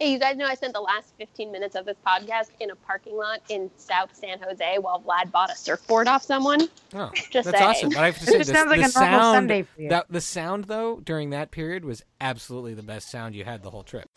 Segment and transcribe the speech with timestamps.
[0.00, 2.76] Hey, you guys know I spent the last 15 minutes of this podcast in a
[2.76, 6.68] parking lot in South San Jose while Vlad bought a surfboard off someone.
[6.94, 7.64] Oh, Just that's saying.
[7.70, 7.88] awesome.
[7.88, 9.88] But I have to say, It the, sounds like a normal sound, Sunday for you.
[9.88, 13.70] That, the sound though during that period was absolutely the best sound you had the
[13.70, 14.08] whole trip.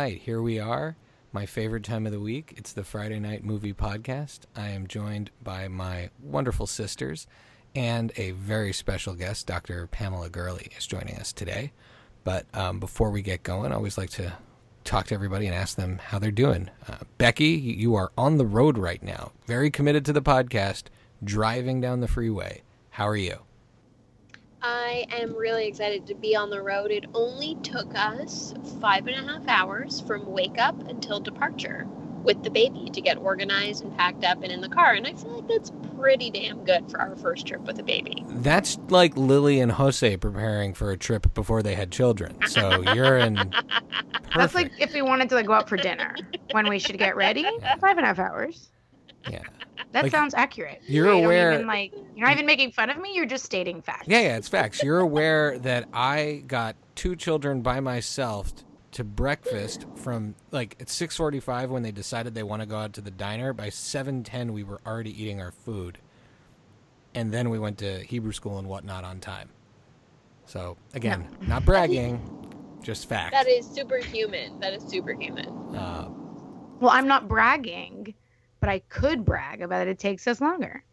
[0.00, 0.96] Right, here we are.
[1.30, 2.54] My favorite time of the week.
[2.56, 4.40] It's the Friday Night Movie Podcast.
[4.56, 7.26] I am joined by my wonderful sisters
[7.74, 9.86] and a very special guest, Dr.
[9.88, 11.72] Pamela Gurley, is joining us today.
[12.24, 14.32] But um, before we get going, I always like to
[14.84, 16.70] talk to everybody and ask them how they're doing.
[16.88, 20.84] Uh, Becky, you you are on the road right now, very committed to the podcast,
[21.22, 22.62] driving down the freeway.
[22.88, 23.40] How are you?
[24.62, 26.90] I am really excited to be on the road.
[26.90, 31.86] It only took us five and a half hours from wake up until departure
[32.22, 34.92] with the baby to get organized and packed up and in the car.
[34.92, 38.22] And I feel like that's pretty damn good for our first trip with a baby.
[38.28, 42.36] That's like Lily and Jose preparing for a trip before they had children.
[42.46, 43.54] So you're in.
[44.34, 46.14] That's like if we wanted to like go out for dinner
[46.52, 47.42] when we should get ready.
[47.80, 48.70] Five and a half hours.
[49.28, 49.42] Yeah.
[49.92, 50.82] That Like, sounds accurate.
[50.86, 53.10] you're You aware- Even, like you're not even making fun of me.
[53.12, 54.06] You're just stating facts.
[54.06, 54.84] Yeah, yeah, it's facts.
[54.84, 58.52] You're aware that I got two children by myself
[58.92, 63.00] to breakfast from like at 6:45 when they decided they want to go out to
[63.00, 63.52] the diner.
[63.52, 65.98] By 7:10 we were already eating our food.
[67.12, 69.48] And then we went to Hebrew school and whatnot on time.
[70.46, 72.20] So, again, not bragging,
[72.80, 73.32] just fact.
[73.32, 74.60] That is superhuman.
[74.60, 75.48] That is superhuman.
[75.74, 76.08] uh,
[76.78, 78.14] Well, I'm not bragging,
[78.60, 79.88] but I could brag about it.
[79.88, 80.84] It takes us longer.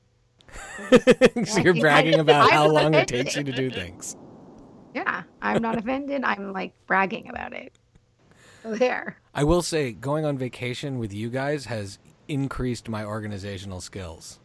[1.45, 4.15] so you're bragging about how long it takes you to do things.
[4.93, 6.23] Yeah, I'm not offended.
[6.23, 7.77] I'm like bragging about it.
[8.63, 9.17] So there.
[9.35, 14.39] I will say, going on vacation with you guys has increased my organizational skills.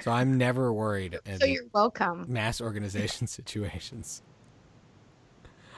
[0.00, 2.24] So I'm never worried in So you're welcome.
[2.28, 4.22] mass organization situations.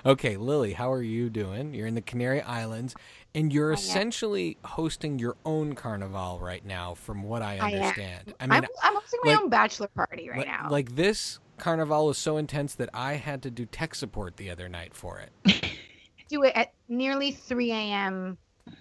[0.04, 1.74] Okay, Lily, how are you doing?
[1.74, 2.94] You're in the Canary Islands,
[3.36, 7.74] and you're essentially hosting your own carnival right now, from what I I am.
[7.82, 8.34] understand.
[8.40, 10.68] I mean, am I'm hosting my like- own bachelor party right like, now.
[10.70, 14.68] like this carnival was so intense that I had to do tech support the other
[14.68, 15.70] night for it.
[16.28, 18.38] do it at nearly 3 a.m.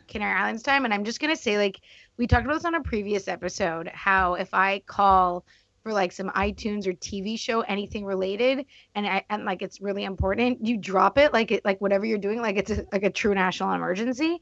[0.08, 0.86] Canary Islands time.
[0.86, 1.82] And I'm just gonna say, like,
[2.18, 5.46] we talked about this on a previous episode, how if I call
[5.86, 8.66] for like some iTunes or TV show, anything related,
[8.96, 12.18] and I and like it's really important, you drop it like it like whatever you're
[12.18, 14.42] doing, like it's a, like a true national emergency.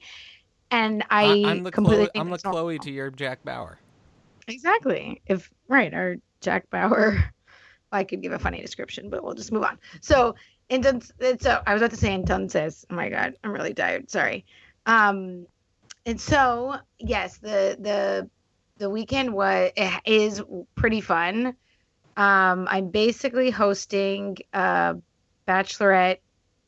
[0.72, 2.62] And I, I'm the completely Chloe, I'm the normal.
[2.62, 3.78] Chloe to your Jack Bauer.
[4.48, 5.22] Exactly.
[5.28, 7.22] If right, our Jack Bauer.
[7.92, 9.78] I could give a funny description, but we'll just move on.
[10.02, 10.34] So,
[10.72, 12.86] entonces, so I was about to say entonces.
[12.90, 14.10] Oh my god, I'm really tired.
[14.10, 14.46] Sorry.
[14.86, 15.46] Um,
[16.06, 18.30] and so yes, the the
[18.78, 19.72] the weekend was
[20.06, 20.42] is
[20.76, 21.56] pretty fun.
[22.16, 24.96] Um, I'm basically hosting a
[25.48, 26.18] bachelorette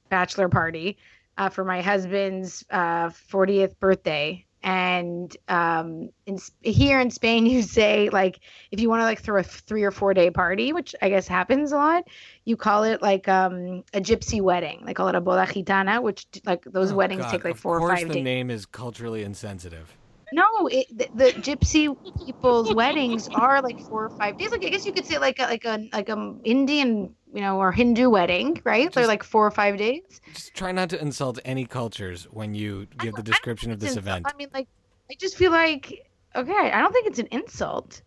[0.10, 0.98] bachelor party
[1.38, 4.46] uh, for my husband's uh, 40th birthday.
[4.64, 8.40] And um, in here in Spain, you say like
[8.72, 11.28] if you want to like throw a three or four day party, which I guess
[11.28, 12.08] happens a lot,
[12.46, 14.84] you call it like um, a gypsy wedding.
[14.86, 17.78] They call it a boda gitana, which like those Oh, weddings God, take like four
[17.78, 18.24] or course five the days.
[18.24, 19.96] name is culturally insensitive.
[20.34, 24.52] No, it, the, the gypsy people's weddings are like four or five days.
[24.52, 27.58] Like I guess you could say like a, like a like a Indian, you know,
[27.60, 28.92] or Hindu wedding, right?
[28.92, 30.02] They're Just- like four or five days.
[30.34, 33.98] Just try not to insult any cultures when you give the description of this it's
[33.98, 34.26] event.
[34.28, 34.68] I mean, like
[35.12, 38.02] I just feel like okay, I don't think it's an insult.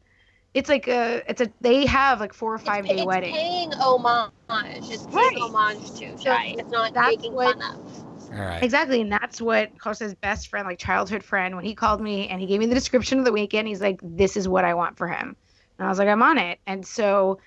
[0.55, 3.35] It's like a it's a they have like four or five it's, day it's wedding.
[3.35, 4.33] paying homage.
[4.91, 5.37] It's paying Right.
[5.39, 6.55] homage to Shai.
[6.59, 8.05] It's not that's making what- fun of.
[8.62, 12.41] Exactly, and that's what Jose's best friend, like childhood friend, when he called me and
[12.41, 14.99] he gave me the description of the weekend, he's like, "This is what I want
[14.99, 15.37] for him,"
[15.78, 17.38] and I was like, "I'm on it." And so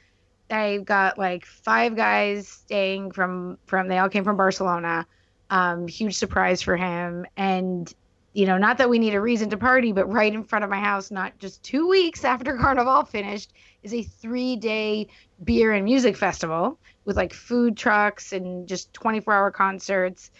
[0.49, 5.05] I got like five guys staying from from they all came from Barcelona.
[5.49, 7.91] Um, huge surprise for him, and
[8.33, 10.69] you know, not that we need a reason to party, but right in front of
[10.69, 13.51] my house, not just two weeks after Carnival finished,
[13.83, 15.07] is a three day
[15.43, 20.31] beer and music festival with like food trucks and just 24 hour concerts.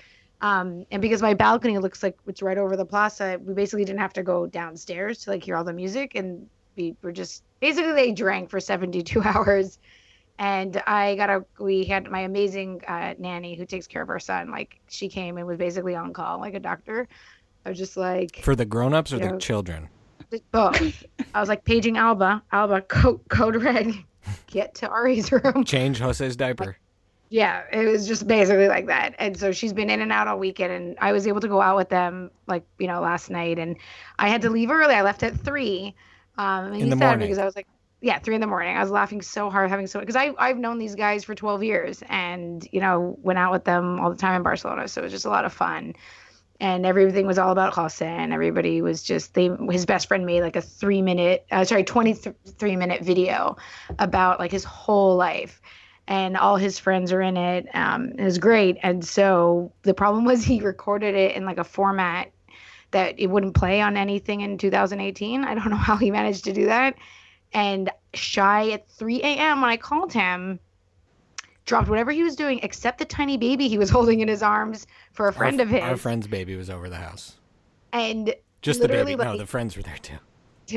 [0.41, 3.99] Um, and because my balcony looks like it's right over the plaza, we basically didn't
[3.99, 7.93] have to go downstairs to like hear all the music, and we were just basically
[7.93, 9.77] they drank for 72 hours.
[10.39, 14.19] And I got a we had my amazing uh, nanny who takes care of our
[14.19, 14.49] son.
[14.49, 17.07] Like she came and was basically on call like a doctor.
[17.63, 19.33] I was just like For the grown-ups or Yeah.
[19.33, 19.89] the children?
[20.51, 21.03] both.
[21.35, 23.93] I was like paging Alba, Alba, code, code red.
[24.47, 25.63] get to Ari's room.
[25.65, 26.77] Change Jose's diaper.
[27.31, 29.15] Yeah, it was just basically like that.
[29.17, 31.61] And so she's been in and out all weekend, and I was able to go
[31.61, 33.77] out with them like you know last night, and
[34.19, 34.93] I had to leave early.
[34.93, 35.95] I left at three.
[36.37, 37.19] Um, and In the morning.
[37.19, 37.67] because I was like,
[38.01, 38.75] yeah, three in the morning.
[38.75, 41.63] I was laughing so hard, having so because I I've known these guys for 12
[41.63, 45.05] years, and you know went out with them all the time in Barcelona, so it
[45.05, 45.95] was just a lot of fun.
[46.59, 49.49] And everything was all about Jose, and everybody was just they.
[49.69, 53.55] His best friend made like a three minute, uh, sorry, 23 minute video
[53.99, 55.61] about like his whole life
[56.07, 57.67] and all his friends are in it.
[57.73, 58.77] Um, it was great.
[58.83, 62.31] And so the problem was he recorded it in like a format
[62.91, 65.43] that it wouldn't play on anything in 2018.
[65.43, 66.95] I don't know how he managed to do that.
[67.53, 69.61] And Shai at 3 a.m.
[69.61, 70.59] when I called him,
[71.65, 74.87] dropped whatever he was doing except the tiny baby he was holding in his arms
[75.13, 75.83] for a friend our, of his.
[75.83, 77.37] Our friend's baby was over the house.
[77.93, 79.15] and Just the baby.
[79.15, 80.17] No, the friends were there too.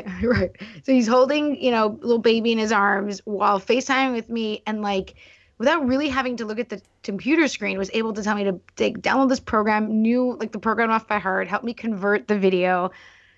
[0.23, 0.51] Right.
[0.85, 4.83] So he's holding, you know, little baby in his arms while FaceTiming with me and
[4.83, 5.15] like
[5.59, 8.61] without really having to look at the computer screen was able to tell me to
[8.77, 12.39] take download this program, knew like the program off by heart, help me convert the
[12.39, 12.91] video,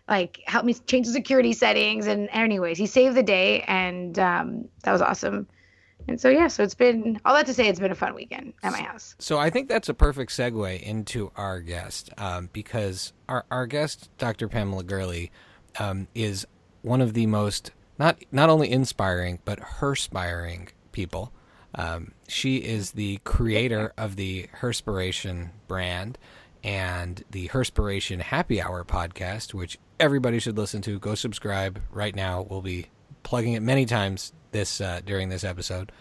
[0.09, 4.69] like help me change the security settings and anyways, he saved the day and um
[4.83, 5.47] that was awesome.
[6.09, 8.53] And so yeah, so it's been all that to say it's been a fun weekend
[8.63, 9.17] at my house.
[9.19, 14.09] So I think that's a perfect segue into our guest um, because our, our guest,
[14.19, 14.47] Dr.
[14.47, 15.33] Pamela Gurley,
[15.79, 16.47] um, is
[16.83, 21.33] one of the most not not only inspiring but herspiring people.
[21.75, 26.17] Um, she is the creator of the Herspiration brand
[26.65, 30.99] and the Herspiration Happy Hour podcast, which everybody should listen to.
[30.99, 32.47] Go subscribe right now.
[32.49, 32.87] We'll be
[33.23, 35.93] plugging it many times this uh, during this episode,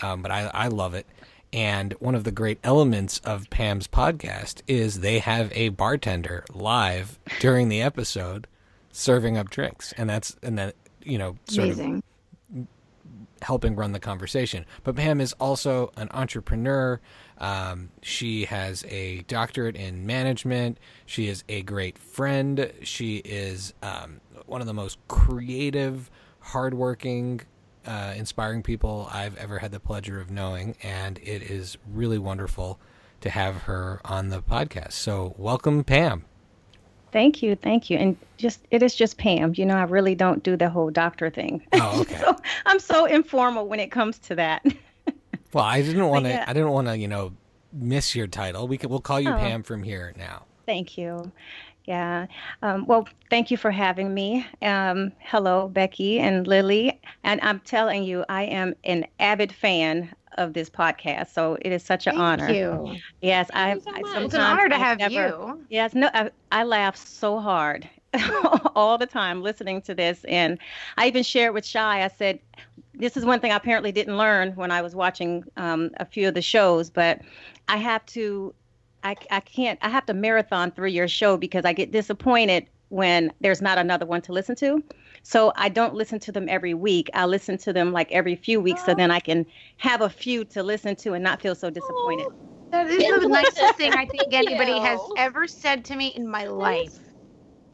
[0.00, 1.06] um, but I, I love it.
[1.52, 7.18] And one of the great elements of Pam's podcast is they have a bartender live
[7.40, 8.46] during the episode
[8.96, 12.02] serving up drinks, and that's and that you know sort of
[13.42, 14.64] helping run the conversation.
[14.82, 17.00] But Pam is also an entrepreneur.
[17.38, 20.78] Um, she has a doctorate in management.
[21.04, 22.72] She is a great friend.
[22.82, 26.10] She is um, one of the most creative,
[26.40, 27.42] hardworking,
[27.86, 30.76] uh, inspiring people I've ever had the pleasure of knowing.
[30.82, 32.80] And it is really wonderful
[33.20, 34.92] to have her on the podcast.
[34.92, 36.24] So, welcome, Pam.
[37.16, 37.96] Thank you, thank you.
[37.96, 39.54] And just it is just Pam.
[39.56, 41.66] You know, I really don't do the whole doctor thing.
[41.72, 42.18] Oh, okay.
[42.20, 42.36] so
[42.66, 44.62] I'm so informal when it comes to that.
[45.54, 46.32] Well, I didn't want to.
[46.32, 46.44] yeah.
[46.46, 47.32] I didn't want to, you know,
[47.72, 48.68] miss your title.
[48.68, 48.90] We could.
[48.90, 49.38] We'll call you Oh.
[49.38, 50.44] Pam from here now.
[50.66, 51.32] thank you.
[51.86, 52.26] Yeah.
[52.60, 54.44] Um, well, thank you for having me.
[54.60, 57.00] Um, hello, Becky and Lily.
[57.24, 61.32] And I'm telling you, I am an avid fan of this podcast.
[61.32, 62.46] So it is such an honor.
[62.46, 62.92] Thank honor.
[62.92, 62.98] you.
[63.20, 64.12] Yes, I, so I much.
[64.12, 65.64] sometimes It's an honor to have never- you.
[65.68, 67.88] Yes, no, I, I laugh so hard
[68.74, 70.24] all the time listening to this.
[70.24, 70.58] And
[70.96, 72.38] I even shared with Shai, I said,
[72.94, 76.28] this is one thing I apparently didn't learn when I was watching um, a few
[76.28, 77.20] of the shows, but
[77.68, 78.54] I have to,
[79.04, 83.32] I, I can't, I have to marathon through your show because I get disappointed when
[83.40, 84.82] there's not another one to listen to.
[85.26, 87.10] So I don't listen to them every week.
[87.14, 89.46] I listen to them like every few weeks so then I can
[89.78, 92.28] have a few to listen to and not feel so disappointed.
[92.72, 96.46] That is the nicest thing I think anybody has ever said to me in my
[96.46, 97.05] life.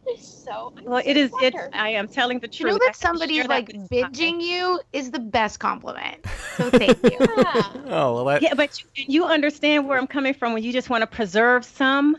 [0.06, 0.72] It's so.
[0.76, 1.56] I'm Well, so it is, it's.
[1.72, 2.72] I am telling the To truth.
[2.72, 6.18] know that have somebody's share that like with binging you is the best compliment.
[6.54, 7.18] So thank you.
[7.38, 7.72] Yeah.
[7.86, 10.90] Oh well, that, Yeah, but you, you understand where I'm coming from when you just
[10.90, 12.16] want to preserve some,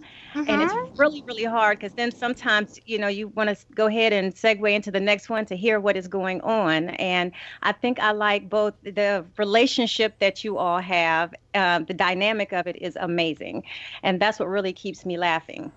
[0.47, 0.63] and Mhm.
[0.63, 4.33] it's really, really hard because then sometimes you know you want to go ahead and
[4.33, 6.89] segue into the next one to hear what is going on.
[6.91, 11.33] And I think I like both the relationship that you all have.
[11.53, 13.63] Um, the dynamic of it is amazing,
[14.03, 15.71] and that's what really keeps me laughing.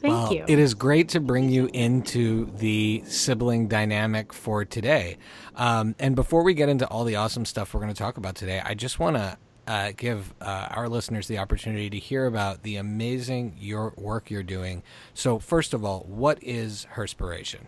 [0.00, 0.44] Thank well, you.
[0.48, 5.18] It is great to bring you into the sibling dynamic for today.
[5.56, 8.34] Um, and before we get into all the awesome stuff we're going to talk about
[8.34, 12.62] today, I just want to uh, give uh, our listeners the opportunity to hear about
[12.62, 14.82] the amazing your work you're doing.
[15.12, 17.66] So, first of all, what is Herspiration?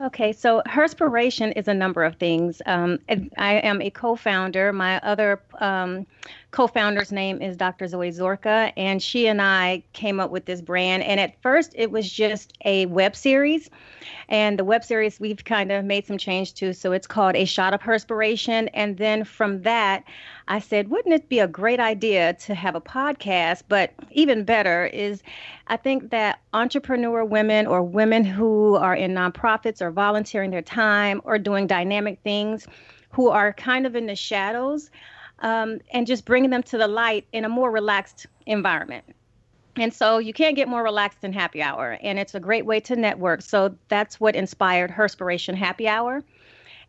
[0.00, 2.60] Okay, so Herspiration is a number of things.
[2.66, 4.72] Um, I am a co-founder.
[4.72, 6.06] My other um,
[6.54, 7.88] co-founder's name is Dr.
[7.88, 11.02] Zoe Zorka, and she and I came up with this brand.
[11.02, 13.68] And at first, it was just a web series,
[14.28, 16.72] and the web series we've kind of made some change to.
[16.72, 18.68] So it's called A Shot of Herspiration.
[18.72, 20.04] And then from that,
[20.46, 23.64] I said, wouldn't it be a great idea to have a podcast?
[23.68, 25.24] But even better is
[25.66, 31.20] I think that entrepreneur women or women who are in nonprofits or volunteering their time
[31.24, 32.68] or doing dynamic things
[33.10, 34.90] who are kind of in the shadows
[35.44, 39.04] um, and just bringing them to the light in a more relaxed environment.
[39.76, 41.98] And so you can't get more relaxed than happy hour.
[42.02, 43.42] And it's a great way to network.
[43.42, 46.22] So that's what inspired Herspiration Happy Hour.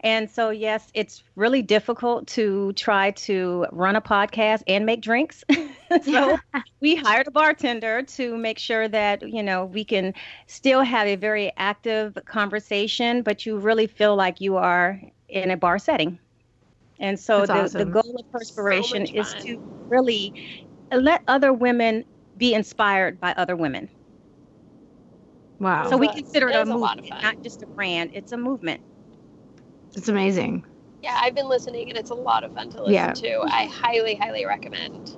[0.02, 5.44] And so, yes, it's really difficult to try to run a podcast and make drinks.
[6.04, 6.38] so,
[6.80, 10.14] we hired a bartender to make sure that, you know, we can
[10.48, 15.58] still have a very active conversation, but you really feel like you are in a
[15.58, 16.20] bar setting.
[17.00, 17.80] And so, the, awesome.
[17.80, 22.06] the goal of Herspiration so is to really let other women
[22.38, 23.90] be inspired by other women.
[25.60, 25.90] Wow.
[25.90, 28.12] So we consider it, it a movement, a not just a brand.
[28.14, 28.82] It's a movement.
[29.96, 30.66] It's amazing.
[31.02, 33.14] Yeah, I've been listening and it's a lot of fun to listen yeah.
[33.14, 33.42] to.
[33.42, 35.16] I highly, highly recommend.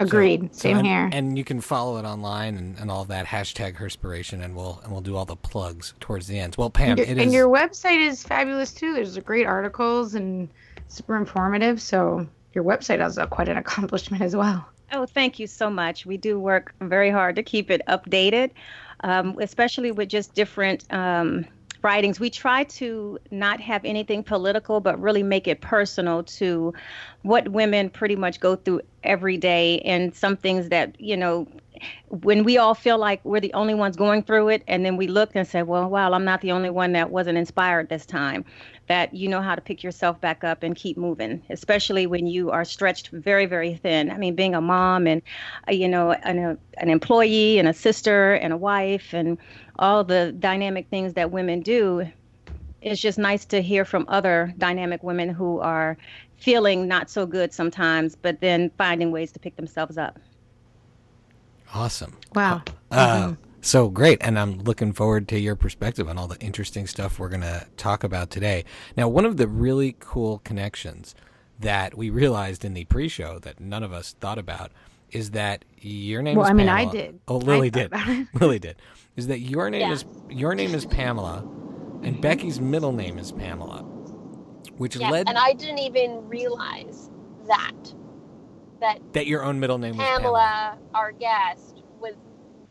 [0.00, 0.54] Agreed.
[0.54, 1.10] So, Same so, here.
[1.12, 4.92] And you can follow it online and, and all that hashtag Herspiration, and we'll and
[4.92, 6.56] we'll do all the plugs towards the end.
[6.58, 8.94] Well, Pam, and your, and your website is fabulous too.
[8.94, 10.48] There's great articles and
[10.88, 11.80] super informative.
[11.80, 14.66] So your website is quite an accomplishment as well.
[14.92, 16.06] Oh, thank you so much.
[16.06, 18.50] We do work very hard to keep it updated,
[19.00, 21.46] um, especially with just different um,
[21.82, 22.20] writings.
[22.20, 26.72] We try to not have anything political, but really make it personal to
[27.22, 31.48] what women pretty much go through every day and some things that, you know,
[32.08, 35.08] when we all feel like we're the only ones going through it, and then we
[35.08, 38.44] look and say, well, wow, I'm not the only one that wasn't inspired this time
[38.86, 42.50] that you know how to pick yourself back up and keep moving, especially when you
[42.50, 44.10] are stretched very, very thin.
[44.10, 45.22] I mean, being a mom and,
[45.68, 49.38] uh, you know, an, a, an employee and a sister and a wife and
[49.78, 52.06] all the dynamic things that women do,
[52.82, 55.96] it's just nice to hear from other dynamic women who are
[56.36, 60.18] feeling not so good sometimes, but then finding ways to pick themselves up.
[61.72, 62.14] Awesome.
[62.34, 62.62] Wow.
[62.90, 63.43] Uh, mm-hmm.
[63.64, 64.18] So great.
[64.20, 67.66] And I'm looking forward to your perspective on all the interesting stuff we're going to
[67.78, 68.66] talk about today.
[68.94, 71.14] Now, one of the really cool connections
[71.60, 74.70] that we realized in the pre show that none of us thought about
[75.12, 76.88] is that your name is well, is I mean, Pamela.
[76.88, 77.20] I did.
[77.26, 77.90] Oh, Lily did.
[78.34, 78.76] Lily did.
[79.16, 79.92] Is that your name yeah.
[79.92, 81.38] is your name is Pamela
[82.02, 83.82] and Becky's middle name is Pamela.
[84.76, 87.08] Which led and I didn't even realize
[87.46, 87.94] that
[88.80, 91.82] that that your own middle name Pamela, Pamela, our guest,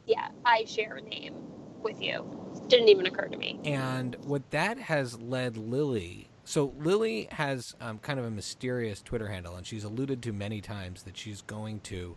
[0.05, 1.35] yeah, I share a name
[1.81, 2.25] with you.
[2.67, 3.59] Didn't even occur to me.
[3.65, 6.29] And what that has led Lily.
[6.45, 10.61] So Lily has um, kind of a mysterious Twitter handle, and she's alluded to many
[10.61, 12.15] times that she's going to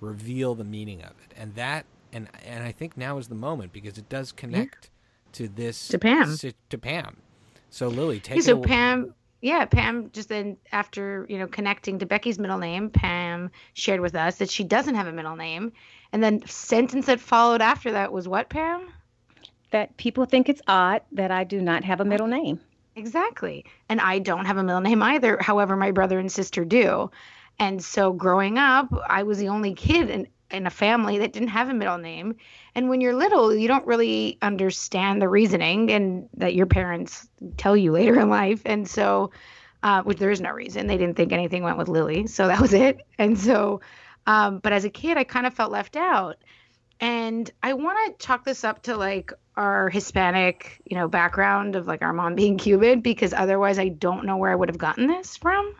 [0.00, 3.72] reveal the meaning of it, and that, and and I think now is the moment
[3.72, 5.30] because it does connect yeah.
[5.32, 6.36] to this to Pam
[6.68, 7.16] to Pam.
[7.70, 8.66] So Lily, take yeah, so it away.
[8.68, 9.14] Pam
[9.44, 14.14] yeah, Pam just then after, you know, connecting to Becky's middle name, Pam shared with
[14.14, 15.72] us that she doesn't have a middle name.
[16.14, 18.88] And then sentence that followed after that was what, Pam?
[19.72, 22.60] That people think it's odd that I do not have a middle name.
[22.94, 23.64] Exactly.
[23.88, 25.38] And I don't have a middle name either.
[25.40, 27.10] However, my brother and sister do.
[27.58, 31.48] And so growing up, I was the only kid in, in a family that didn't
[31.48, 32.36] have a middle name.
[32.76, 37.76] And when you're little, you don't really understand the reasoning and that your parents tell
[37.76, 38.62] you later in life.
[38.64, 39.32] And so,
[39.82, 40.86] uh, which there is no reason.
[40.86, 42.28] They didn't think anything went with Lily.
[42.28, 43.00] So that was it.
[43.18, 43.80] And so,
[44.26, 46.36] um, but as a kid, I kind of felt left out.
[47.00, 51.86] And I want to chalk this up to like our Hispanic, you know, background of
[51.86, 55.06] like our mom being Cuban, because otherwise I don't know where I would have gotten
[55.06, 55.74] this from.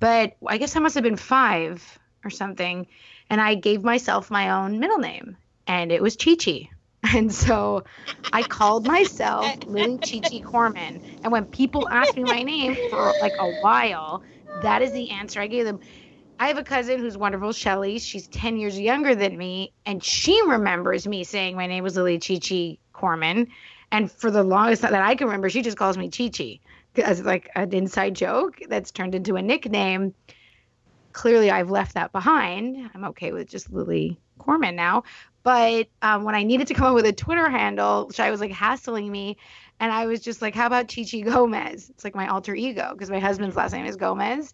[0.00, 2.86] But I guess I must have been five or something.
[3.30, 6.70] And I gave myself my own middle name and it was Chi Chi.
[7.14, 7.84] And so
[8.32, 11.00] I called myself Lily Chi Chi Corman.
[11.22, 14.24] And when people asked me my name for like a while,
[14.62, 15.78] that is the answer I gave them.
[16.40, 17.98] I have a cousin who's wonderful, Shelly.
[17.98, 19.72] She's 10 years younger than me.
[19.84, 23.48] And she remembers me saying my name was Lily Chi Chi Corman.
[23.90, 26.60] And for the longest time that I can remember, she just calls me Chi Chi
[27.02, 30.14] as like an inside joke that's turned into a nickname.
[31.12, 32.90] Clearly, I've left that behind.
[32.94, 35.02] I'm okay with just Lily Corman now.
[35.42, 38.52] But um, when I needed to come up with a Twitter handle, Shai was like
[38.52, 39.38] hassling me.
[39.80, 41.90] And I was just like, how about Chichi Gomez?
[41.90, 44.52] It's like my alter ego because my husband's last name is Gomez.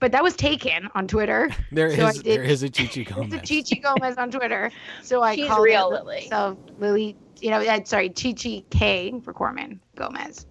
[0.00, 1.50] But that was taken on Twitter.
[1.72, 3.30] There so is, there is a Chichi Gomez.
[3.30, 4.72] There's a Chichi Gomez on Twitter.
[5.02, 6.26] So I She's called real Lily.
[6.28, 10.46] So Lily, you know, uh, sorry, Chichi K for Corman Gomez.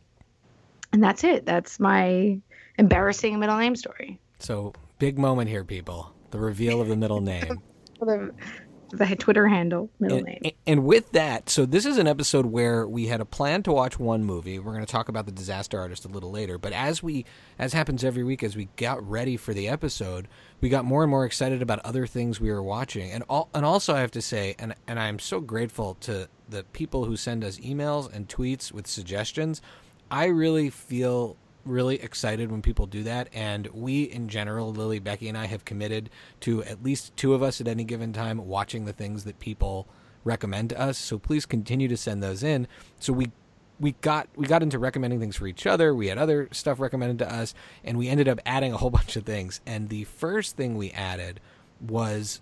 [0.93, 1.45] And that's it.
[1.45, 2.39] That's my
[2.77, 4.19] embarrassing middle name story.
[4.39, 6.13] So big moment here, people.
[6.31, 7.61] The reveal of the middle name
[8.05, 8.33] the
[9.19, 10.53] Twitter handle, middle and, name.
[10.65, 13.99] And with that, so this is an episode where we had a plan to watch
[13.99, 14.59] one movie.
[14.59, 17.25] We're going to talk about the Disaster Artist a little later, but as we,
[17.57, 20.27] as happens every week, as we got ready for the episode,
[20.61, 23.65] we got more and more excited about other things we were watching, and all, and
[23.65, 27.43] also I have to say, and and I'm so grateful to the people who send
[27.43, 29.61] us emails and tweets with suggestions.
[30.11, 33.29] I really feel really excited when people do that.
[33.33, 36.09] And we, in general, Lily, Becky, and I have committed
[36.41, 39.87] to at least two of us at any given time watching the things that people
[40.23, 40.97] recommend to us.
[40.97, 42.67] So please continue to send those in
[42.99, 43.31] so we
[43.79, 45.93] we got we got into recommending things for each other.
[45.93, 49.15] We had other stuff recommended to us, and we ended up adding a whole bunch
[49.15, 49.61] of things.
[49.65, 51.39] And the first thing we added
[51.79, 52.41] was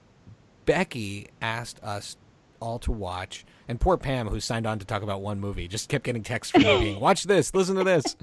[0.66, 2.18] Becky asked us
[2.60, 5.90] all to watch, and poor Pam, who signed on to talk about one movie, just
[5.90, 8.16] kept getting texts from me being, "Watch this, listen to this."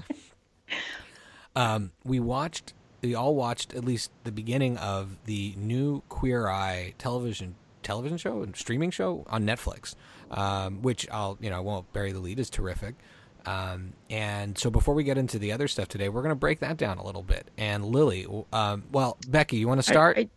[1.55, 2.73] Um, we watched.
[3.01, 8.41] We all watched at least the beginning of the new Queer Eye television television show
[8.41, 9.93] and streaming show on Netflix,
[10.31, 12.95] um, which I'll you know I won't bury the lead is terrific.
[13.45, 16.61] Um, and so before we get into the other stuff today, we're going to break
[16.61, 17.47] that down a little bit.
[17.59, 20.17] And Lily, um, well, Becky, you want to start?
[20.17, 20.29] I, I,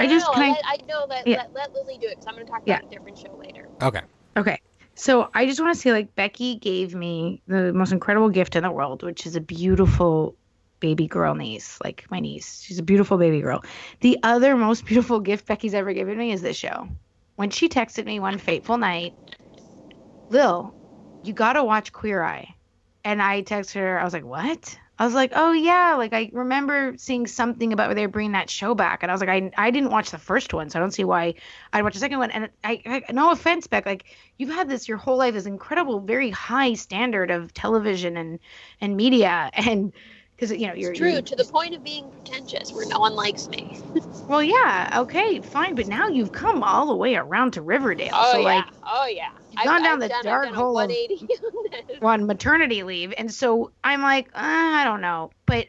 [0.00, 1.36] No, I just no, kinda- let, I know that Yeah.
[1.36, 2.78] let, let Lily do it because I'm going to talk Yeah.
[2.78, 3.68] about a different show later.
[3.82, 4.00] Okay.
[4.38, 4.58] Okay.
[4.96, 8.62] So I just want to say, like, Becky gave me the most incredible gift in
[8.62, 10.36] the world, which is a beautiful
[10.80, 12.62] baby girl niece, like my niece.
[12.62, 13.62] She's a beautiful baby girl.
[14.00, 16.88] The other most beautiful gift Becky's ever given me is this show.
[17.36, 19.14] When she texted me one fateful night,
[20.30, 20.76] Lil,
[21.22, 22.54] you got to watch Queer Eye.
[23.02, 24.78] And I texted her, I was like, what?
[24.98, 25.94] I was like, oh, yeah.
[25.98, 29.02] Like, I remember seeing something about where they're bringing that show back.
[29.02, 31.02] And I was like, I, I didn't watch the first one, so I don't see
[31.04, 31.34] why
[31.72, 32.30] I'd watch the second one.
[32.30, 34.04] And I, I no offense, Beck, like,
[34.38, 38.38] you've had this your whole life, this incredible, very high standard of television and,
[38.80, 39.50] and media.
[39.56, 39.92] And
[40.36, 42.98] because, you know, you're, It's true you're to the point of being pretentious, where no
[43.00, 43.76] one likes me.
[44.28, 45.74] well, yeah, okay, fine.
[45.74, 48.10] But now you've come all the way around to Riverdale.
[48.12, 49.30] Oh so, yeah, like, oh yeah.
[49.56, 51.98] You've gone down the done, dark I've hole A of- 180 on this.
[52.02, 55.68] on maternity leave and so i'm like uh, i don't know but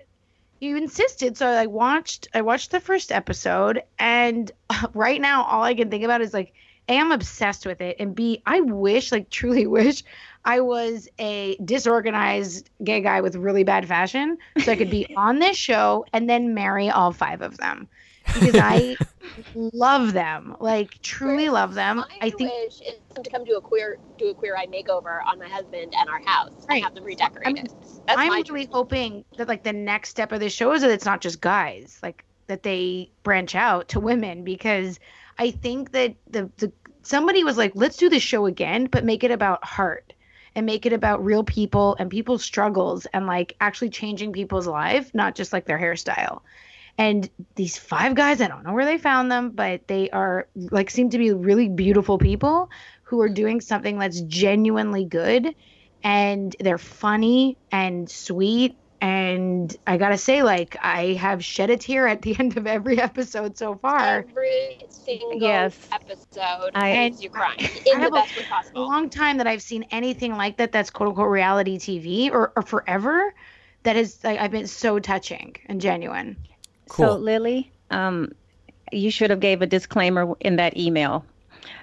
[0.60, 4.52] you insisted so i watched i watched the first episode and
[4.94, 6.54] right now all i can think about is like
[6.90, 10.04] a i'm obsessed with it and b i wish like truly wish
[10.46, 15.40] i was a disorganized gay guy with really bad fashion so i could be on
[15.40, 17.88] this show and then marry all five of them
[18.26, 18.96] because i
[19.54, 23.62] love them like truly love them My i think wish is to come do a
[23.62, 26.76] queer do a queer eye makeover on my husband and our house Right.
[26.78, 27.58] and have them redecorated.
[27.58, 27.68] I'm-
[28.08, 28.68] That's I'm really dream.
[28.72, 31.98] hoping that like the next step of this show is that it's not just guys,
[32.04, 35.00] like that they branch out to women because
[35.40, 39.24] I think that the the somebody was like, let's do this show again, but make
[39.24, 40.14] it about heart
[40.56, 45.14] and make it about real people and people's struggles and like actually changing people's life,
[45.14, 46.42] not just like their hairstyle.
[46.98, 50.90] And these five guys, I don't know where they found them, but they are like
[50.90, 52.70] seem to be really beautiful people
[53.04, 55.54] who are doing something that's genuinely good.
[56.04, 58.78] And they're funny and sweet.
[59.02, 63.00] And i gotta say like i have shed a tear at the end of every
[63.00, 64.20] episode so far.
[64.30, 65.78] Every single Yes.
[65.92, 69.62] episode I- you crying in the have a- best way a long time that i've
[69.62, 73.34] seen anything like that that's quote unquote reality tv or, or forever
[73.84, 76.38] that is like i've been so touching and genuine
[76.90, 77.14] Cool.
[77.14, 78.32] So Lily, um,
[78.92, 81.26] you should have gave a disclaimer in that email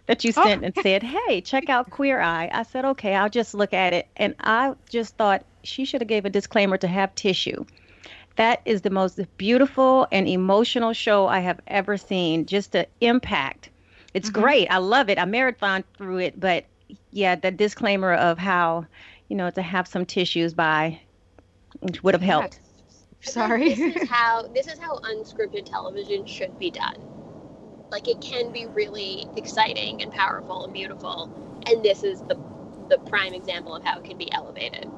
[0.06, 0.42] that you Oh.
[0.44, 3.92] sent and said, "Hey, check out Queer Eye." I said, "Okay, I'll just look at
[3.92, 7.64] it." And I just thought she should have gave a disclaimer to have tissue.
[8.36, 12.46] That is the most beautiful and emotional show I have ever seen.
[12.46, 13.68] Just the impact.
[14.14, 14.34] It's Mhm.
[14.34, 14.68] great.
[14.70, 15.18] I love it.
[15.18, 16.64] I marathon through it, but
[17.10, 18.86] yeah, the disclaimer of how,
[19.28, 21.00] you know, to have some tissues by
[22.02, 22.60] would have helped.
[23.22, 26.96] Sorry This is how this is how unscripted television should be done.
[27.90, 31.30] Like it can be really exciting and powerful and beautiful,
[31.66, 32.38] and this is the
[32.90, 34.90] the prime example of how it can be elevated.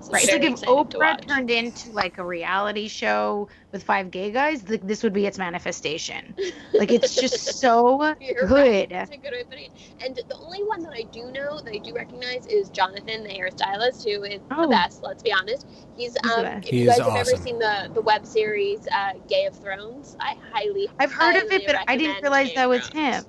[0.00, 0.22] So Right.
[0.22, 4.80] It's like if Oprah turned into like a reality show with five gay guys, th-
[4.82, 6.34] this would be its manifestation.
[6.72, 8.88] Like it's just so You're right.
[8.88, 8.90] good.
[8.90, 9.72] That's a good way of putting it.
[10.00, 13.30] And the only one that I do know that I do recognize is Jonathan, the
[13.30, 14.62] hairstylist, who is Oh.
[14.62, 15.02] the best.
[15.02, 15.66] Let's be honest.
[15.96, 16.46] He's He's the um.
[16.62, 19.54] If He you is guys have ever seen the the web series uh, Gay of
[19.56, 22.90] Thrones, I highly I've heard of it, but I didn't realize Game that was Thrones.
[22.90, 23.24] him.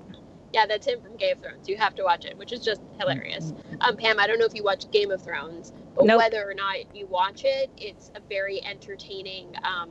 [0.54, 1.68] Yeah, that's him from Game of Thrones.
[1.68, 3.54] You have to watch it, which is just hilarious.
[3.82, 6.20] Um, Pam, I don't know if you watch Game of Thrones, but Nope.
[6.20, 9.90] whether or not you watch it, it's a very entertaining um,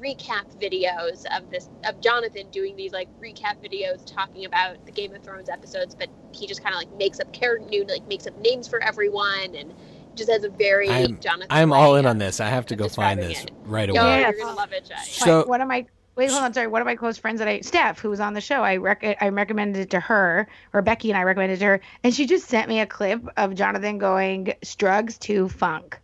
[0.00, 5.14] recap videos of this of Jonathan doing these like recap videos talking about the Game
[5.14, 8.26] of Thrones episodes, but he just kind of like makes up character new like makes
[8.26, 9.72] up names for everyone and
[10.14, 11.46] just has a very I'm- Jonathan.
[11.50, 12.40] I'm all in on this.
[12.40, 14.20] I have to go find this describing right Yo, away.
[14.20, 14.30] Yeah.
[14.30, 14.94] you're gonna love it, Jay.
[15.04, 16.66] So- My- one of my wait, hold on, sorry.
[16.66, 19.16] One of my close friends that I Steph, who was on the show, I rec-
[19.20, 22.26] I recommended it to her, or Becky and I recommended it to her, and she
[22.26, 25.98] just sent me a clip of Jonathan going strugs to funk,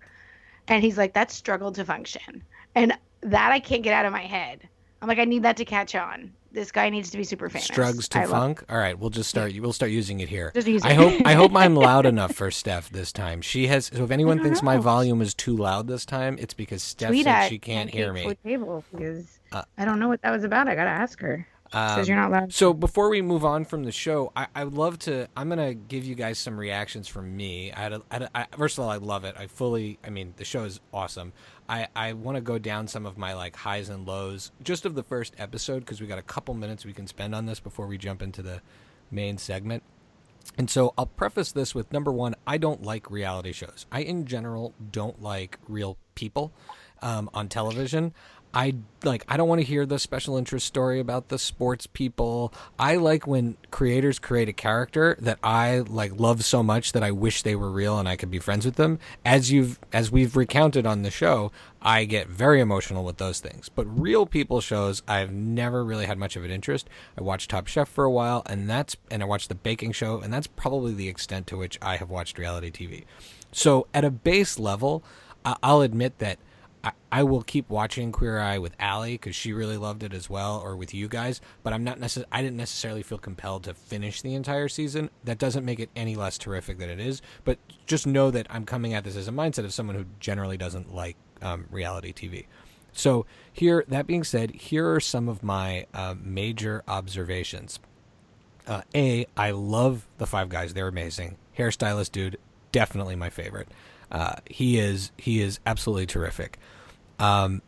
[0.68, 2.42] and he's like, "That's struggle to function,"
[2.74, 4.68] and that I can't get out of my head.
[5.02, 6.32] I'm like, I need that to catch on.
[6.56, 7.66] This guy needs to be super famous.
[7.66, 8.64] Strugs to I love- funk.
[8.70, 9.52] All right, we'll just start.
[9.60, 10.52] We'll start using it here.
[10.54, 10.96] Just use I it.
[10.96, 13.42] hope I hope I'm loud enough for Steph this time.
[13.42, 13.90] She has.
[13.94, 17.24] So if anyone thinks my volume is too loud this time, it's because Steph Tweet
[17.24, 18.34] said she can't hear me.
[18.42, 20.66] Table because Uh, I don't know what that was about.
[20.66, 21.46] I gotta ask her.
[21.72, 22.54] Um, Says you're not allowed.
[22.54, 25.26] so before we move on from the show, I, I would love to.
[25.36, 27.70] I'm gonna give you guys some reactions from me.
[27.72, 29.34] I, had a, I, had a- I first of all, I love it.
[29.36, 29.98] I fully.
[30.04, 31.32] I mean, the show is awesome.
[31.68, 34.94] I I want to go down some of my like highs and lows just of
[34.94, 37.86] the first episode because we got a couple minutes we can spend on this before
[37.86, 38.60] we jump into the
[39.10, 39.82] main segment.
[40.58, 43.84] And so I'll preface this with number one, I don't like reality shows.
[43.90, 46.52] I, in general, don't like real people
[47.02, 48.14] um, on television.
[48.56, 49.22] I like.
[49.28, 52.54] I don't want to hear the special interest story about the sports people.
[52.78, 57.10] I like when creators create a character that I like love so much that I
[57.10, 58.98] wish they were real and I could be friends with them.
[59.26, 63.68] As you've as we've recounted on the show, I get very emotional with those things.
[63.68, 66.88] But real people shows, I've never really had much of an interest.
[67.18, 70.22] I watched Top Chef for a while, and that's and I watched the baking show,
[70.22, 73.04] and that's probably the extent to which I have watched reality TV.
[73.52, 75.04] So at a base level,
[75.44, 76.38] I'll admit that
[77.10, 80.60] I, will keep watching Queer Eye with Allie because she really loved it as well,
[80.62, 81.40] or with you guys.
[81.62, 85.10] But I'm not necess- I didn't necessarily feel compelled to finish the entire season.
[85.24, 87.22] That doesn't make it any less terrific than it is.
[87.44, 90.56] But just know that I'm coming at this as a mindset of someone who generally
[90.56, 92.46] doesn't like um, reality TV.
[92.92, 97.78] So here, that being said, here are some of my uh, major observations.
[98.66, 101.36] Uh, a, I love the Five Guys; they're amazing.
[101.56, 102.38] Hairstylist dude,
[102.72, 103.68] definitely my favorite.
[104.10, 106.58] Uh, he is he is absolutely terrific.
[107.18, 107.62] Um,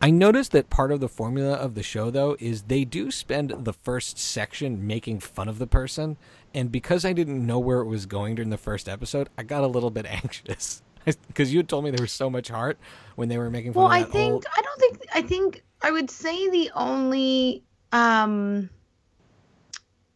[0.00, 3.50] I noticed that part of the formula of the show, though, is they do spend
[3.64, 6.16] the first section making fun of the person,
[6.54, 9.62] and because I didn't know where it was going during the first episode, I got
[9.64, 10.82] a little bit anxious.
[11.28, 12.78] Because you told me there was so much heart
[13.14, 15.64] when they were making fun of Well, I think old- I don't think I think
[15.80, 18.68] I would say the only um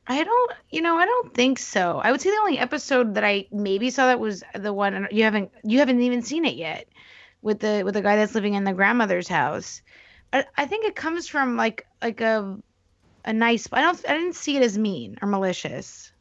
[0.09, 2.01] I don't you know I don't think so.
[2.03, 5.07] I would say the only episode that I maybe saw that was the one and
[5.13, 6.89] you haven't you haven't even seen it yet
[7.43, 9.83] with the with the guy that's living in the grandmother's house.
[10.33, 12.59] I, I think it comes from like like a
[13.25, 16.13] a nice I don't I didn't see it as mean or malicious.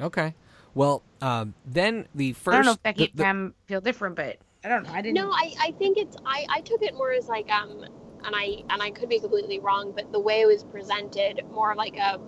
[0.00, 0.34] Okay.
[0.74, 2.52] Well, um, then the first.
[2.52, 4.90] I don't know if Becky the- the- and Pam feel different, but I don't know.
[4.92, 7.84] I didn't No, I, I think it's I, I took it more as like um
[8.24, 11.72] and I and I could be completely wrong, but the way it was presented more
[11.72, 12.18] of like a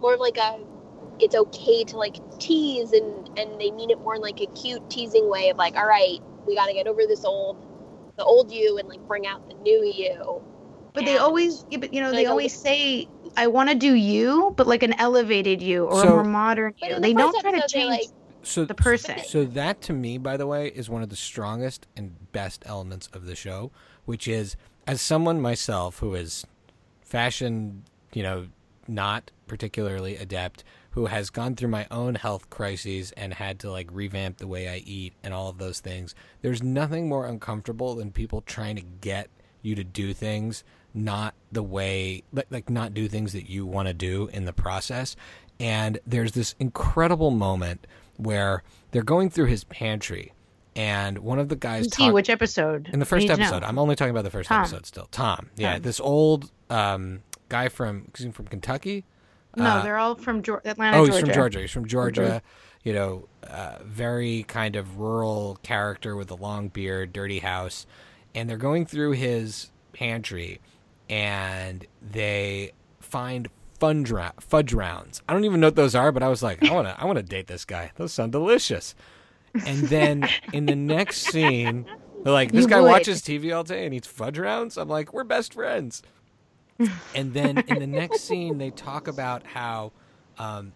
[0.00, 0.58] more of like a
[1.18, 4.88] it's okay to like tease and and they mean it more in like a cute
[4.90, 7.56] teasing way of like all right we got to get over this old
[8.16, 10.42] the old you and like bring out the new you
[10.94, 13.06] But they always, yeah, but you know, like they a always say,
[13.36, 16.72] "I want to do you," but like an elevated you or So- a more modern
[16.80, 16.88] you.
[16.88, 18.08] in the They don't try to change like-
[18.42, 19.18] so the person.
[19.26, 23.08] So that to me, by the way, is one of the strongest and best elements
[23.12, 23.70] of the show,
[24.06, 24.56] which is
[24.86, 26.46] as someone myself who is
[27.02, 27.82] fashion,
[28.14, 28.46] you know,
[28.88, 30.64] not particularly adept,
[30.96, 34.66] who has gone through my own health crises and had to like revamp the way
[34.66, 36.14] I eat and all of those things.
[36.40, 39.28] There's nothing more uncomfortable than people trying to get
[39.60, 43.88] you to do things not the way like, like not do things that you want
[43.88, 45.14] to do in the process
[45.60, 50.32] and there's this incredible moment where they're going through his pantry
[50.74, 52.88] and one of the guys talk- Which episode?
[52.90, 54.62] in the first episode i'm only talking about the first Tom.
[54.62, 55.82] episode still tom yeah Tom.
[55.82, 59.04] this old um, guy from from kentucky
[59.56, 61.12] No, uh, they're all from Geor- Atlanta, oh Georgia.
[61.12, 62.42] he's from georgia he's from georgia Georgia.
[62.84, 67.86] you know uh, very kind of rural character with a long beard dirty house
[68.34, 70.60] and they're going through his pantry
[71.08, 75.22] and they find fudge, rou- fudge rounds.
[75.28, 77.04] I don't even know what those are, but I was like, I want to, I
[77.04, 77.92] want to date this guy.
[77.96, 78.94] Those sound delicious.
[79.54, 81.86] And then in the next scene,
[82.24, 82.90] they're like, this You guy would.
[82.90, 84.76] watches TV all day and eats fudge rounds.
[84.76, 86.02] I'm like, we're best friends.
[87.14, 89.92] And then in the next scene, they talk about how
[90.38, 90.72] um,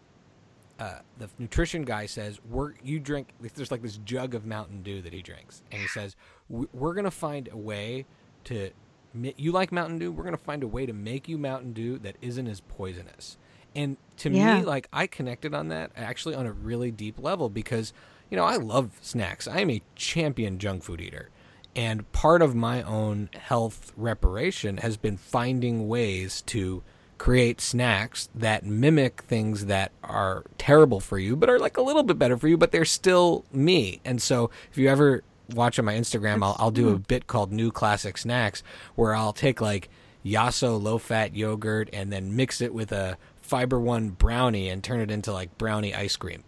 [0.78, 5.02] uh, the nutrition guy says, "We're you drink." There's like this jug of Mountain Dew
[5.02, 6.16] that he drinks, and he says,
[6.48, 8.06] "We- "We're gonna find a way
[8.44, 8.70] to."
[9.12, 10.12] You like Mountain Dew?
[10.12, 13.36] We're gonna find a way to make you Mountain Dew that isn't as poisonous.
[13.74, 14.60] And to Yeah.
[14.60, 17.92] me, like I connected on that actually on a really deep level because
[18.30, 19.46] you know I love snacks.
[19.48, 21.28] I am a champion junk food eater.
[21.76, 26.82] And part of my own health reparation has been finding ways to
[27.18, 32.02] create snacks that mimic things that are terrible for you, but are like a little
[32.02, 34.00] bit better for you, but they're still me.
[34.04, 35.22] And so if you ever
[35.54, 37.02] watch on my Instagram, I'll, I'll do a mm-hmm.
[37.02, 38.62] bit called New Classic Snacks
[38.94, 39.90] where I'll take like
[40.24, 45.00] Yasso low fat yogurt and then mix it with a Fiber One brownie and turn
[45.00, 46.42] it into like brownie ice cream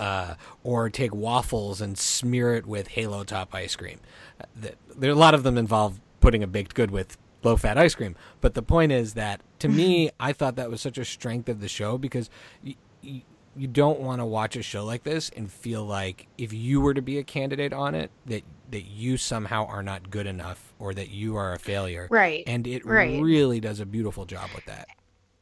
[0.00, 0.34] uh,
[0.64, 4.00] or take waffles and smear it with Halo Top ice cream.
[4.40, 7.78] Uh, th- there a lot of them involve putting a baked good with low fat
[7.78, 8.16] ice cream.
[8.40, 11.60] But the point is that to me, I thought that was such a strength of
[11.60, 12.28] the show because
[12.64, 13.22] y- y-
[13.56, 16.94] you don't want to watch a show like this and feel like if you were
[16.94, 20.94] to be a candidate on it that that you somehow are not good enough or
[20.94, 22.06] that you are a failure.
[22.10, 22.44] Right.
[22.46, 23.20] And it Right.
[23.20, 24.86] really does a beautiful job with that.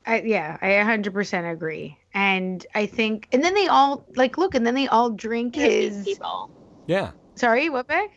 [0.08, 1.98] I, yeah, I 100% agree.
[2.14, 5.94] And I think, and then they all like look, and then they all drink These
[5.96, 6.04] his.
[6.06, 6.50] people.
[6.86, 7.12] Yeah.
[7.36, 8.08] Sorry, what back?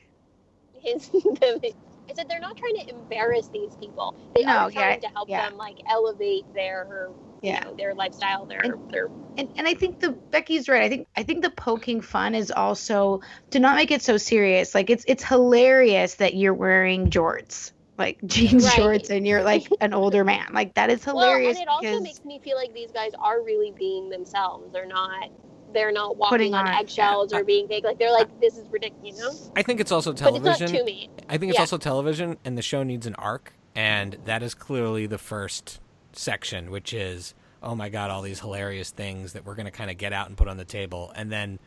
[0.74, 1.10] His,
[1.44, 4.16] I said they're not trying to embarrass these people.
[4.36, 5.50] They No, are trying yeah, to help yeah.
[5.50, 7.10] them like elevate their
[7.42, 7.64] you Yeah.
[7.66, 10.84] know, their lifestyle, their And- their And and I think the Becky's right.
[10.84, 14.74] I think I think the poking fun is also to not make it so serious.
[14.74, 18.74] Like it's it's hilarious that you're wearing jorts, like jeans Right.
[18.74, 20.48] shorts, and you're like an older man.
[20.52, 23.42] Like that is hilarious Well, and it also makes me feel like these guys are
[23.44, 24.72] really being themselves.
[24.74, 25.30] They're not
[25.74, 27.86] they're not Putting walking on, on- eggshells or being fake.
[27.86, 29.52] Like they're like this is ridiculous, you know.
[29.56, 30.78] I think it's also But it's not television.
[30.80, 31.10] to me.
[31.30, 31.62] I think it's Yeah.
[31.62, 35.80] also television, and the show needs an arc, and that is clearly the first
[36.14, 37.34] section, which is,
[37.64, 40.28] oh my god, all these hilarious things that we're going to kind of get out
[40.28, 41.58] and put on the table, and then,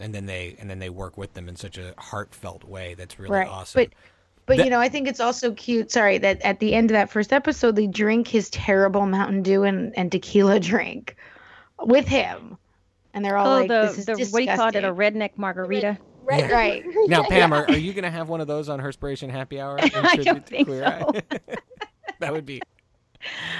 [0.00, 3.20] and then they and then they work with them in such a heartfelt way that's
[3.20, 3.48] really Right.
[3.48, 3.84] awesome.
[3.84, 3.94] But
[4.46, 5.90] but That- you know, I think it's also cute.
[5.90, 9.62] Sorry that at the end of that first episode, they drink his terrible Mountain Dew
[9.62, 11.16] and, and tequila drink
[11.80, 12.58] with him,
[13.14, 14.76] and they're all oh, like, the, "This is the what do you call it?
[14.76, 15.98] A redneck margarita.
[16.24, 16.40] Right.
[16.40, 16.52] Yeah.
[16.52, 16.84] Right.
[17.08, 17.58] now, Pam, Yeah.
[17.58, 19.78] are, are you going to have one of those on Herspiration Happy Hour?
[19.82, 21.10] I don't think Queer so.
[21.14, 21.40] Eye?
[22.20, 22.62] that would be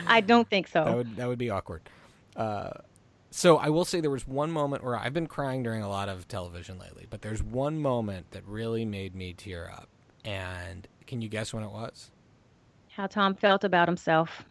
[0.06, 0.84] I don't think so.
[0.84, 1.82] that would that would be awkward.
[2.36, 2.70] Uh,
[3.30, 6.08] so I will say there was one moment where I've been crying during a lot
[6.08, 9.88] of television lately, but there's one moment that really made me tear up.
[10.24, 12.10] And can you guess when it was?
[12.88, 14.44] How Tom felt about himself.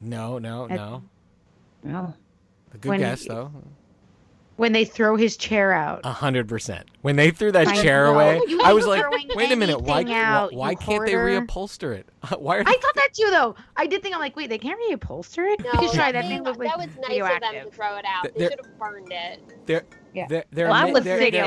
[0.00, 1.02] No, no, I- no.
[1.88, 2.14] Oh,
[2.72, 3.52] A good When- guess though.
[4.56, 6.00] when they throw his chair out.
[6.04, 6.86] A hundred percent.
[7.02, 8.14] When they threw that I chair know.
[8.14, 9.80] away, You I was like, "Wait a minute!
[9.80, 10.00] Why?
[10.00, 12.08] anything why- why can't they reupholster it?
[12.38, 13.54] Why are I thought that too, though.
[13.76, 15.60] I did think I'm like, wait, they can't reupholster it.
[15.60, 17.12] No, Because that, sorry, that thing- thing looked like that was nice of them to
[17.48, 17.74] radioactive.
[17.74, 18.22] throw it out.
[18.24, 19.84] Th- They should have burned it.
[20.14, 20.26] Yeah.
[20.28, 21.44] They're, they're, well, I ma- would they're, say they're,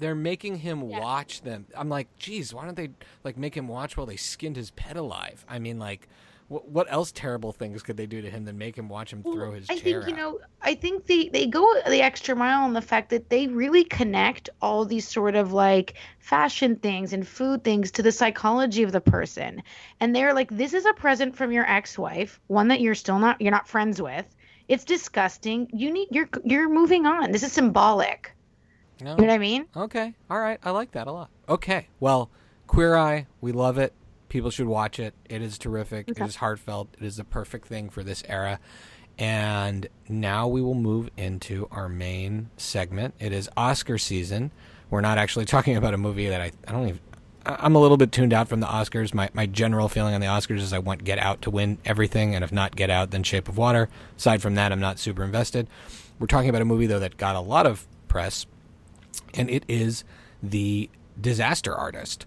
[0.00, 1.00] they're making him Yeah.
[1.00, 1.66] watch them.
[1.76, 2.90] I'm like, geez, why don't they
[3.22, 5.44] like make him watch while they skinned his pet alive?
[5.48, 6.08] I mean, like,
[6.48, 9.22] wh- what else terrible things could they do to him than make him watch him
[9.22, 10.40] Well, throw his I think you know.
[10.62, 14.48] I think they they go the extra mile on the fact that they really connect
[14.60, 19.00] all these sort of like fashion things and food things to the psychology of the
[19.00, 19.62] person,
[20.00, 23.40] and they're like, this is a present from your ex-wife, one that you're still not
[23.40, 24.26] you're not friends with.
[24.68, 25.68] It's disgusting.
[25.72, 27.32] You need you're you're moving on.
[27.32, 28.32] This is symbolic.
[29.02, 29.12] No?
[29.12, 29.66] You know what I mean?
[29.76, 30.14] Okay.
[30.30, 30.58] All right.
[30.62, 31.30] I like that a lot.
[31.48, 31.88] Okay.
[31.98, 32.30] Well,
[32.66, 33.92] Queer Eye, we love it.
[34.28, 35.14] People should watch it.
[35.28, 36.08] It is terrific.
[36.08, 36.22] Okay.
[36.22, 36.88] It is heartfelt.
[37.00, 38.60] It is the perfect thing for this era.
[39.18, 43.14] And now we will move into our main segment.
[43.18, 44.50] It is Oscar season.
[44.88, 47.00] We're not actually talking about a movie that I, I don't even.
[47.44, 49.14] I'm a little bit tuned out from the Oscars.
[49.14, 52.34] My, my general feeling on the Oscars is I want Get Out to win everything,
[52.34, 53.88] and if not Get Out, then Shape of Water.
[54.18, 55.66] Aside from that, I'm not super invested.
[56.18, 58.44] We're talking about a movie, though, that got a lot of press
[59.34, 60.04] and it is
[60.42, 60.90] the
[61.20, 62.26] Disaster Artist.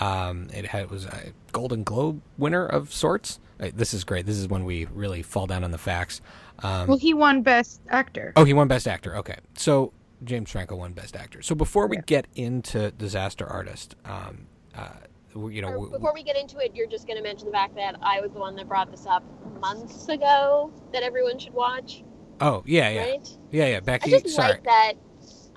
[0.00, 3.38] Um, it had was a Golden Globe winner of sorts.
[3.60, 4.24] Uh, This is great.
[4.26, 6.20] This is when we really fall down on the facts.
[6.60, 8.32] Um, Well, he won Best Actor.
[8.36, 9.16] oh, he won Best Actor.
[9.16, 9.92] Okay, so
[10.24, 11.42] James Franco won Best Actor.
[11.42, 12.02] So before we Yeah.
[12.06, 14.88] get into Disaster Artist, um, uh,
[15.34, 17.74] you know, Or before we get into it, you're just going to mention the fact
[17.76, 19.22] that I was the one that brought this up
[19.60, 22.02] months ago that everyone should watch,
[22.40, 23.28] oh yeah, yeah, right?
[23.50, 23.76] yeah, yeah.
[23.76, 24.52] I Becky, just sorry.
[24.52, 24.94] like that.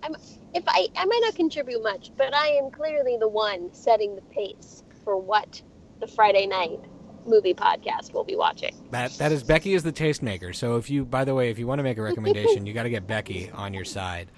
[0.04, 0.16] I'm
[0.54, 4.22] if I I might not contribute much, but I am clearly the one setting the
[4.22, 5.62] pace for what
[6.00, 6.80] the Friday night
[7.26, 8.76] movie podcast will be watching.
[8.92, 10.56] That that is Becky is the tastemaker.
[10.56, 12.84] So if you, by the way, if you want to make a recommendation, you got
[12.84, 14.30] to get Becky on your side.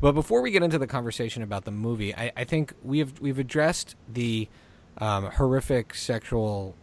[0.00, 3.20] But before we get into the conversation about the movie, I, I think we have
[3.20, 4.48] we've addressed the
[4.98, 6.74] um, horrific sexual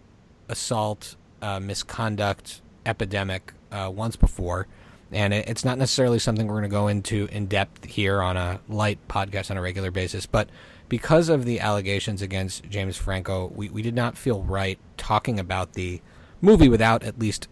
[0.49, 4.67] assault, uh, misconduct epidemic uh, once before,
[5.11, 8.59] and it's not necessarily something we're going to go into in depth here on a
[8.67, 10.25] light podcast on a regular basis.
[10.25, 10.49] But
[10.89, 15.73] because of the allegations against James Franco, we, we did not feel right talking about
[15.73, 16.01] the
[16.41, 17.47] movie without at least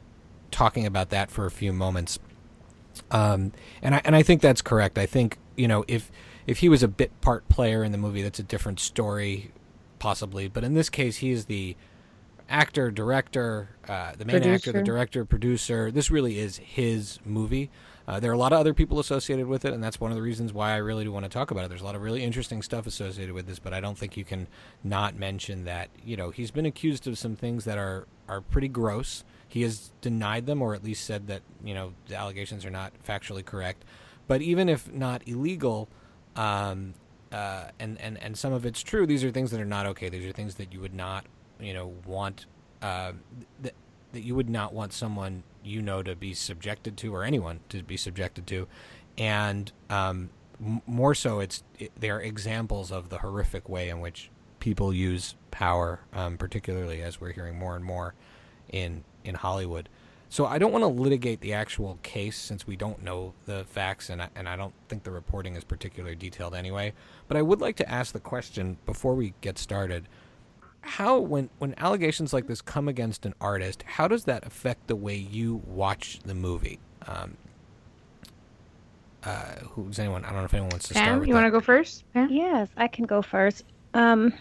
[0.51, 2.19] talking about that for a few moments.
[3.11, 4.97] Um, and I and I think that's correct.
[4.97, 6.11] I think you know if
[6.47, 9.51] if he was a bit part player in the movie, that's a different story,
[9.99, 10.47] possibly.
[10.47, 11.75] But in this case, he is the
[12.49, 15.91] actor, director, uh, the main actor, the director, producer.
[15.91, 17.69] This really is his movie.
[18.07, 20.15] Uh, there are a lot of other people associated with it, and that's one of
[20.15, 21.69] the reasons why I really do want to talk about it.
[21.69, 24.23] There's a lot of really interesting stuff associated with this, but I don't think you
[24.23, 24.47] can
[24.83, 28.67] not mention that you know he's been accused of some things that are are pretty
[28.67, 29.23] gross.
[29.47, 32.93] He has denied them, or at least said that you know the allegations are not
[33.07, 33.83] factually correct.
[34.27, 35.87] But even if not illegal,
[36.35, 36.93] um,
[37.31, 40.09] uh, and and and some of it's true, these are things that are not okay.
[40.09, 41.25] These are things that you would not
[41.59, 42.45] you know want
[42.81, 43.13] uh,
[43.61, 43.73] that
[44.11, 47.83] that you would not want someone you know to be subjected to, or anyone to
[47.83, 48.67] be subjected to.
[49.17, 50.29] And um,
[50.63, 55.35] m- more so, it's it, they're examples of the horrific way in which people use
[55.51, 58.13] power, um, particularly as we're hearing more and more
[58.69, 59.89] in in Hollywood.
[60.29, 64.09] So I don't want to litigate the actual case since we don't know the facts,
[64.09, 66.93] and I, and I don't think the reporting is particularly detailed anyway.
[67.27, 70.07] But I would like to ask the question before we get started:
[70.85, 74.95] How, when when allegations like this come against an artist, how does that affect the
[74.95, 76.79] way you watch the movie?
[77.07, 77.37] Um,
[79.23, 80.23] uh, who's anyone?
[80.23, 81.19] I don't know if anyone wants to Pam, start.
[81.19, 82.03] With you want to go first?
[82.13, 82.29] Pam?
[82.29, 83.65] Yes, I can go first.
[83.93, 84.33] Um,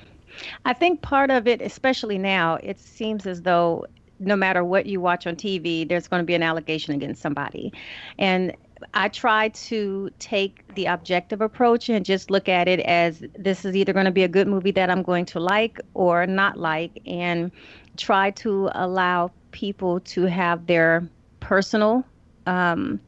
[0.65, 3.87] I think part of it, especially now, it seems as though
[4.19, 7.73] no matter what you watch on TV, there's going to be an allegation against somebody.
[8.19, 8.55] And
[8.92, 13.75] I try to take the objective approach and just look at it as this is
[13.75, 17.01] either going to be a good movie that I'm going to like or not like,
[17.07, 17.51] and
[17.97, 21.09] try to allow people to have their
[21.40, 22.05] personal
[22.47, 23.01] um,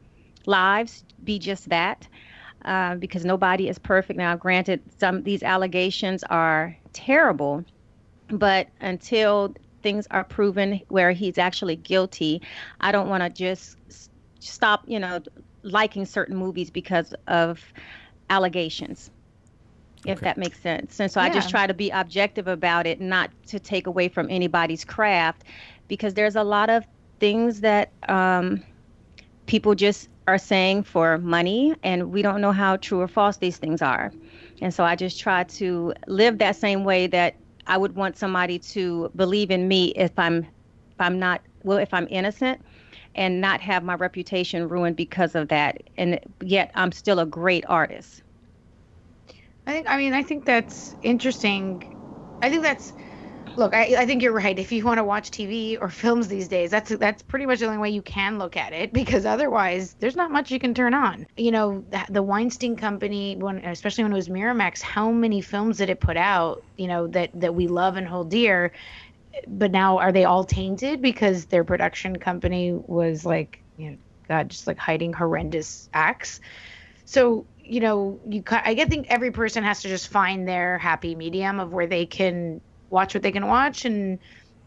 [0.45, 2.07] lives be just that.
[2.65, 4.17] Uh, because nobody is perfect.
[4.17, 7.63] Now, granted, some these allegations are terrible,
[8.29, 12.41] but until things are proven where he's actually guilty,
[12.81, 13.77] I don't want to just
[14.39, 15.21] stop, you know,
[15.67, 17.73] liking certain movies because of
[18.29, 19.09] allegations.
[20.05, 20.23] If Okay.
[20.23, 20.99] that makes sense.
[20.99, 24.29] And so I just try to be objective about it, not to take away from
[24.29, 25.43] anybody's craft,
[25.87, 26.85] because there's a lot of
[27.19, 28.63] things that um,
[29.47, 33.57] people just are saying for money, and we don't know how true or false these
[33.57, 34.11] things are.
[34.61, 37.35] And so I just try to live that same way that
[37.67, 41.93] I would want somebody to believe in me if I'm if I'm not well if
[41.93, 42.61] I'm innocent
[43.17, 45.77] and not have my reputation ruined because of that.
[45.97, 48.23] And yet I'm still a great artist.
[49.65, 49.87] I think.
[49.89, 51.83] I mean, I think that's interesting.
[52.41, 52.93] I think that's.
[53.57, 54.57] Look, I, I think you're right.
[54.59, 57.65] If you want to watch TV or films these days, that's that's pretty much the
[57.65, 60.93] only way you can look at it because otherwise, there's not much you can turn
[60.93, 61.27] on.
[61.37, 65.77] You know, the, the Weinstein Company, when especially when it was Miramax, how many films
[65.79, 66.65] did it put out?
[66.77, 68.73] You know that that we love and hold dear,
[69.47, 73.97] but now are they all tainted because their production company was like, you know,
[74.27, 76.39] God, just like hiding horrendous acts?
[77.07, 81.59] so you know you i think every person has to just find their happy medium
[81.59, 84.19] of where they can watch what they can watch and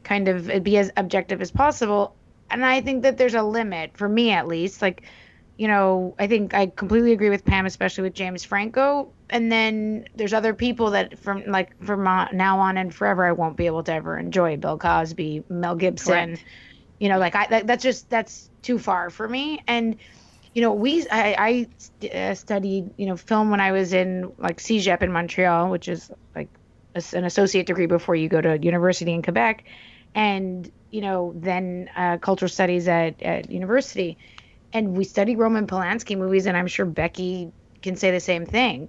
[0.03, 2.17] kind of be as objective as possible.
[2.51, 4.83] And i think that there's a limit for me at least.
[4.83, 5.07] Like
[5.57, 10.07] you know i think i completely agree with pam especially with james franco and then
[10.15, 13.67] there's other people that from like from uh, now on and forever i won't be
[13.67, 16.31] able to ever enjoy bill cosby mel gibson.
[16.31, 16.45] Correct.
[16.99, 19.63] you know like i that, that's just that's too far for me.
[19.67, 19.97] And
[20.55, 21.67] you know, we I,
[22.03, 25.89] I uh, studied you know film when I was in like CEGEP in Montreal, which
[25.89, 26.49] is like
[26.95, 29.65] a, an associate degree before you go to university in Quebec,
[30.15, 34.19] and you know then uh, cultural studies at, at university,
[34.73, 38.89] and we studied Roman Polanski movies, and I'm sure Becky can say the same thing,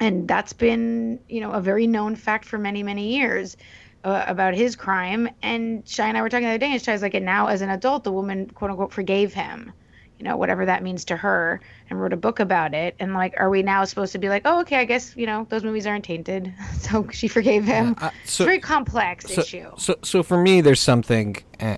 [0.00, 3.56] and that's been you know a very known fact for many many years.
[4.04, 7.02] Uh, about his crime, and Shai and I were talking the other day, and Shai's
[7.02, 9.72] like, and now as an adult, the woman quote unquote forgave him
[10.18, 12.94] you know, whatever that means to her, and wrote a book about it.
[12.98, 15.46] And like, are we now supposed to be like, oh, okay, I guess you know
[15.50, 17.94] those movies aren't tainted, so she forgave him?
[17.98, 19.70] Uh, it's so, a very complex so, issue.
[19.76, 21.36] So, so for me, there's something,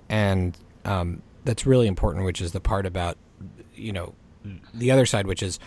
[0.09, 3.17] and um, that's really important, which is the part about,
[3.75, 4.15] you know,
[4.73, 5.59] the other side, which is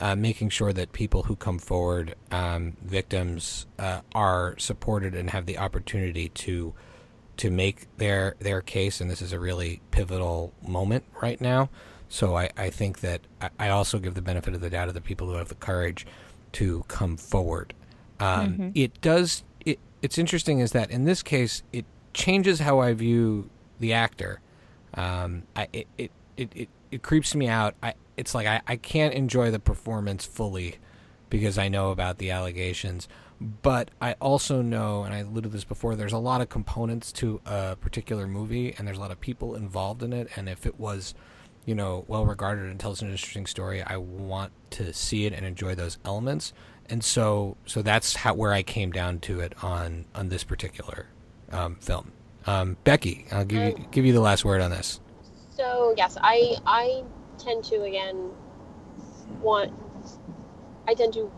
[0.00, 5.46] uh, making sure that people who come forward, um, victims, uh, are supported and have
[5.46, 6.74] the opportunity to
[7.36, 9.00] to make their their case.
[9.00, 11.70] And this is a really pivotal moment right now.
[12.08, 13.20] So I, I think that
[13.58, 16.06] I, also give the benefit of the doubt to the people who have the courage
[16.52, 17.74] to come forward.
[18.18, 19.44] Um, It does.
[19.64, 21.84] It, it's interesting is that in this case, it
[22.14, 24.40] changes how I view the actor.
[24.94, 27.74] Um, I, it, it, it, it, it creeps me out.
[27.82, 30.76] I, it's like I, I can't enjoy the performance fully
[31.30, 33.08] because I know about the allegations.
[33.40, 37.12] But I also know, and I alluded to this before, there's a lot of components
[37.12, 40.28] to a particular movie, and there's a lot of people involved in it.
[40.34, 41.14] And if it was,
[41.64, 45.46] you know, well regarded and tells an interesting story, I want to see it and
[45.46, 46.52] enjoy those elements.
[46.86, 51.06] And so, so that's how where I came down to it on on this particular
[51.52, 52.12] um, film.
[52.46, 55.00] Um, Becky, I'll give you give you the last word on this.
[55.50, 57.04] So yes, I I
[57.38, 58.30] tend to again
[59.40, 59.72] want
[60.86, 61.30] I tend to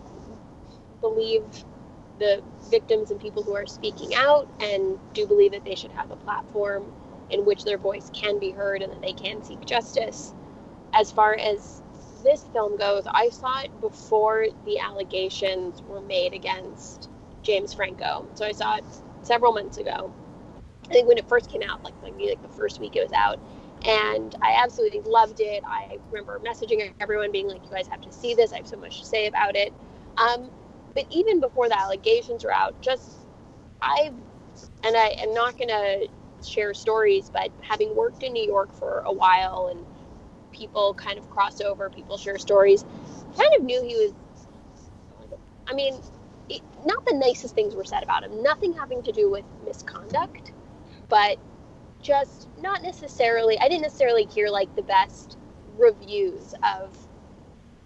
[1.01, 1.45] believe
[2.19, 6.11] the victims and people who are speaking out and do believe that they should have
[6.11, 6.85] a platform
[7.31, 10.35] in which their voice can be heard and that they can seek justice.
[10.93, 11.83] As far as
[12.23, 17.09] this film goes, I saw it before the allegations were made against
[17.43, 18.27] James Franco.
[18.35, 18.85] So I saw it
[19.23, 20.13] several months ago.
[20.89, 23.13] I think when it first came out, like maybe like the first week it was
[23.13, 23.41] out,
[23.87, 25.63] and I absolutely loved it.
[25.67, 28.53] I remember messaging everyone, being like, "You guys have to see this.
[28.53, 29.73] I have so much to say about it."
[30.19, 30.51] Um,
[30.95, 33.27] but even before the allegations were out, just
[33.81, 34.15] I've
[34.85, 36.07] and I am not gonna
[36.45, 39.85] share stories, but having worked in New York for a while and
[40.53, 42.85] people kind of cross over, people share stories,
[43.37, 44.15] kind of knew he was.
[45.67, 45.95] I mean,
[46.49, 48.43] it, not the nicest things were said about him.
[48.43, 50.53] Nothing having to do with misconduct,
[51.09, 51.39] but
[52.03, 53.59] just not necessarily.
[53.59, 55.39] I didn't necessarily hear like the best
[55.79, 56.97] reviews of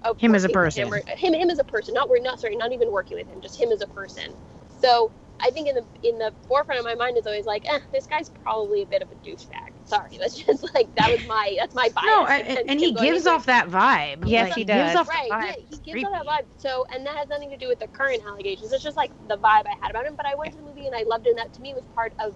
[0.03, 0.87] of Him as a person.
[0.87, 1.95] Him, or- him, him as a person.
[1.95, 3.41] Not we're not sorry, not even working with him.
[3.41, 4.35] Just him as a person.
[4.81, 5.11] So
[5.41, 8.07] I think in the in the forefront of my mind is always like, eh, this
[8.07, 9.73] guy's probably a bit of a douchebag.
[9.85, 12.07] Sorry, that's just like that was my that's my bias.
[12.07, 14.25] No, and, and he gives off that vibe.
[14.29, 14.97] Yes, Like, he gives does.
[14.97, 16.07] off right, that yeah, he gives Creepy.
[16.07, 16.47] off that vibe.
[16.59, 18.73] So, and that has nothing to do with the current allegations.
[18.73, 20.15] It's just like the vibe I had about him.
[20.17, 21.31] But I went to the movie and I loved it.
[21.31, 22.35] And that to me was part of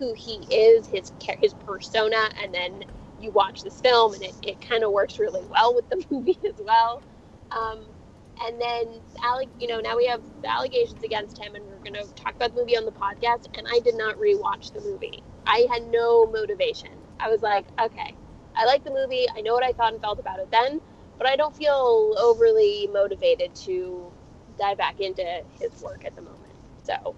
[0.00, 2.30] who he is, his his persona.
[2.42, 2.84] And then
[3.20, 6.38] you watch this film, and it, it kind of works really well with the movie
[6.44, 7.02] as well.
[7.52, 7.84] Um,
[8.42, 8.88] and then,
[9.60, 12.60] you know, now we have allegations against him, and we're going to talk about the
[12.60, 13.46] movie on the podcast.
[13.56, 15.22] And I did not rewatch the movie.
[15.46, 16.90] I had no motivation.
[17.20, 18.14] I was like, okay,
[18.56, 19.26] I like the movie.
[19.36, 20.80] I know what I thought and felt about it then,
[21.18, 24.10] but I don't feel overly motivated to
[24.58, 26.54] dive back into his work at the moment.
[26.82, 27.14] So,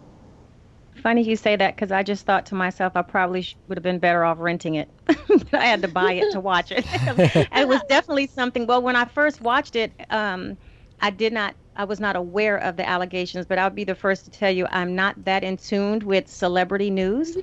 [0.96, 3.82] Funny you say that because I just thought to myself I probably sh- would have
[3.82, 4.90] been better off renting it.
[5.06, 6.86] but I had to buy it to watch it.
[7.06, 8.66] and it was definitely something.
[8.66, 10.58] Well, when I first watched it, um,
[11.00, 11.56] I did not.
[11.74, 14.66] I was not aware of the allegations, but I'll be the first to tell you
[14.70, 17.34] I'm not that in tune with celebrity news,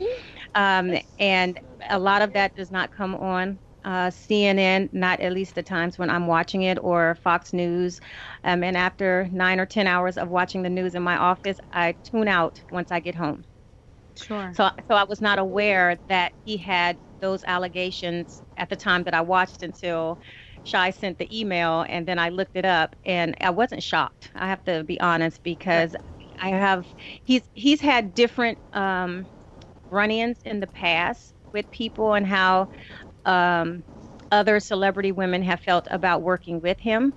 [0.54, 5.56] um, and a lot of that does not come on uh, CNN, not at least
[5.56, 8.00] the times when I'm watching it, or Fox News.
[8.44, 11.96] Um, and after nine or 10 hours of watching the news in my office, I
[12.04, 13.46] tune out once I get home.
[14.16, 14.60] Sure.
[14.60, 19.14] So, so I was not aware that he had those allegations at the time that
[19.14, 20.20] I watched until
[20.64, 24.32] Shai sent the email, and then I looked it up, and I wasn't shocked.
[24.36, 25.96] I have to be honest because
[26.40, 26.88] I have
[27.24, 29.28] he's he's had different um,
[29.90, 32.70] run-ins in the past with people and how
[33.30, 33.84] um,
[34.32, 37.14] other celebrity women have felt about working with him,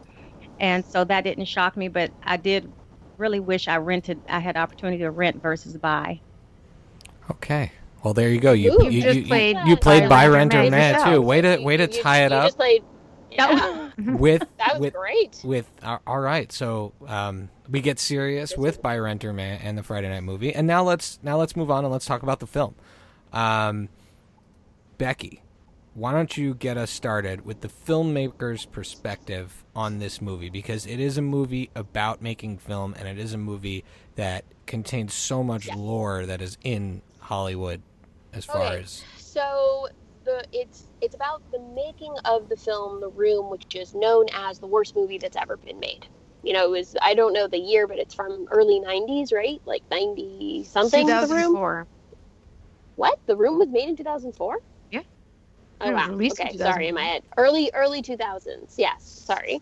[0.60, 1.88] and so that didn't shock me.
[1.88, 2.70] But I did
[3.18, 4.20] really wish I rented.
[4.28, 6.20] I had opportunity to rent versus buy.
[7.30, 7.72] Okay.
[8.02, 8.52] Well, there you go.
[8.52, 11.12] You Ooh, you, you just you, played you played Buy buy Rent or Man man
[11.12, 11.22] too.
[11.22, 12.82] Way to way to you- tie it you up Just played,
[13.30, 15.40] yeah, with that was with great.
[15.44, 16.50] with uh, all right.
[16.50, 20.66] So um, we get serious with by renter Man and the Friday night movie, and
[20.66, 22.74] now let's now let's move on and let's talk about the film.
[23.32, 23.88] Um,
[24.98, 25.42] Becky,
[25.94, 30.98] why don't you get us started with the filmmaker's perspective on this movie because it
[30.98, 33.84] is a movie about making film and it is a movie
[34.16, 35.76] that contains so much Yes.
[35.76, 37.82] lore that is in Hollywood
[38.32, 39.88] as far as So
[40.24, 44.58] the it's it's about the making of the film The Room, which is known as
[44.58, 46.06] the worst movie that's ever been made.
[46.42, 49.60] You know, it was I don't know the year, but it's from early '90s, right?
[49.66, 51.06] Like '90 something.
[51.06, 51.86] The Room.
[52.96, 53.18] What?
[53.26, 54.58] The Room was made in 2004?
[55.82, 56.20] Oh wow.
[56.32, 56.96] Okay, sorry, in 2004.
[56.96, 57.24] my head.
[57.38, 58.74] Early early 2000s.
[58.78, 59.60] Yes, sorry.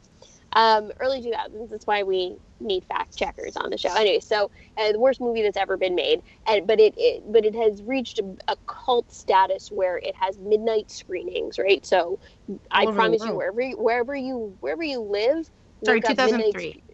[0.52, 1.70] Um, early 2000s.
[1.70, 3.94] That's why we need fact checkers on the show.
[3.94, 7.44] Anyway, so uh, the worst movie that's ever been made, and but it, it but
[7.44, 11.84] it has reached a, a cult status where it has midnight screenings, right?
[11.86, 12.20] So
[12.70, 15.50] I All over the promise you, wherever you, wherever you wherever you live,
[15.84, 16.84] Sorry, look midnight 2003.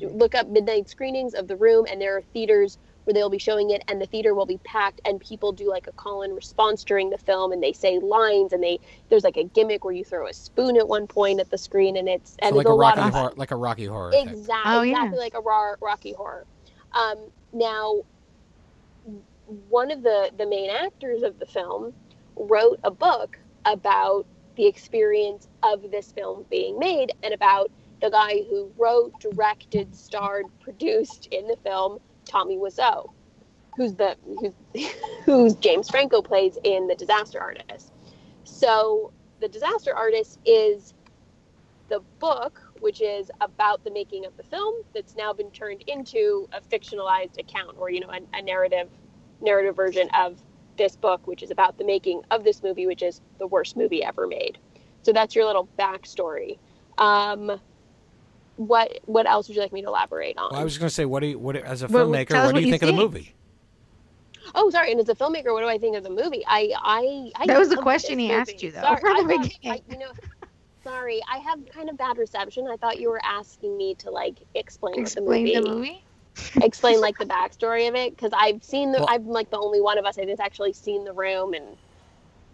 [0.00, 3.70] look up midnight screenings of the room and there are theaters where they'll be showing
[3.70, 6.84] it and the theater will be packed and people do like a call and response
[6.84, 8.78] during the film and they say lines and they
[9.08, 11.96] there's like a gimmick where you throw a spoon at one point at the screen
[11.96, 13.86] and it's and so like it's a a lot Rocky of horror, like a Rocky
[13.86, 14.12] horror.
[14.14, 14.92] Exactly, Oh, yeah.
[14.92, 16.46] exactly like a raw Rocky Horror.
[16.92, 17.18] Um,
[17.52, 18.02] now,
[19.68, 21.92] one of the the main actors of the film
[22.36, 24.26] wrote a book about
[24.56, 30.46] the experience of this film being made and about the guy who wrote, directed, starred,
[30.60, 33.10] produced in the film, Tommy Wiseau,
[33.76, 34.52] who's the who's,
[35.24, 37.92] who's James Franco plays in The Disaster Artist.
[38.44, 40.94] So, The Disaster Artist is
[41.88, 46.48] the book, which is about the making of the film, that's now been turned into
[46.52, 48.88] a fictionalized account, or you know, a, a narrative
[49.40, 50.40] narrative version of
[50.76, 54.02] this book, which is about the making of this movie, which is the worst movie
[54.02, 54.58] ever made.
[55.02, 56.58] So that's your little backstory.
[56.98, 57.60] Um,
[58.56, 60.50] what what else would you like me to elaborate on?
[60.52, 62.50] Well, I was going to say, what do you, what as a filmmaker, tell what
[62.50, 63.34] do what you you think of the movie?
[64.54, 64.92] Oh, sorry.
[64.92, 66.44] And as a filmmaker, what do I think of the movie?
[66.46, 69.34] I, I, I That was the question this he asked you, though, Sorry, from the
[69.34, 69.82] I thought- beginning.
[69.88, 70.12] I- you know,
[70.84, 72.68] sorry, I have kind of bad reception.
[72.70, 76.04] I thought you were asking me to like explain, Explain the the movie, movie.
[76.64, 79.80] explain like the backstory of it, because I've seen the, Well- I'm like the only
[79.80, 81.64] one of us I think that's actually seen the room, and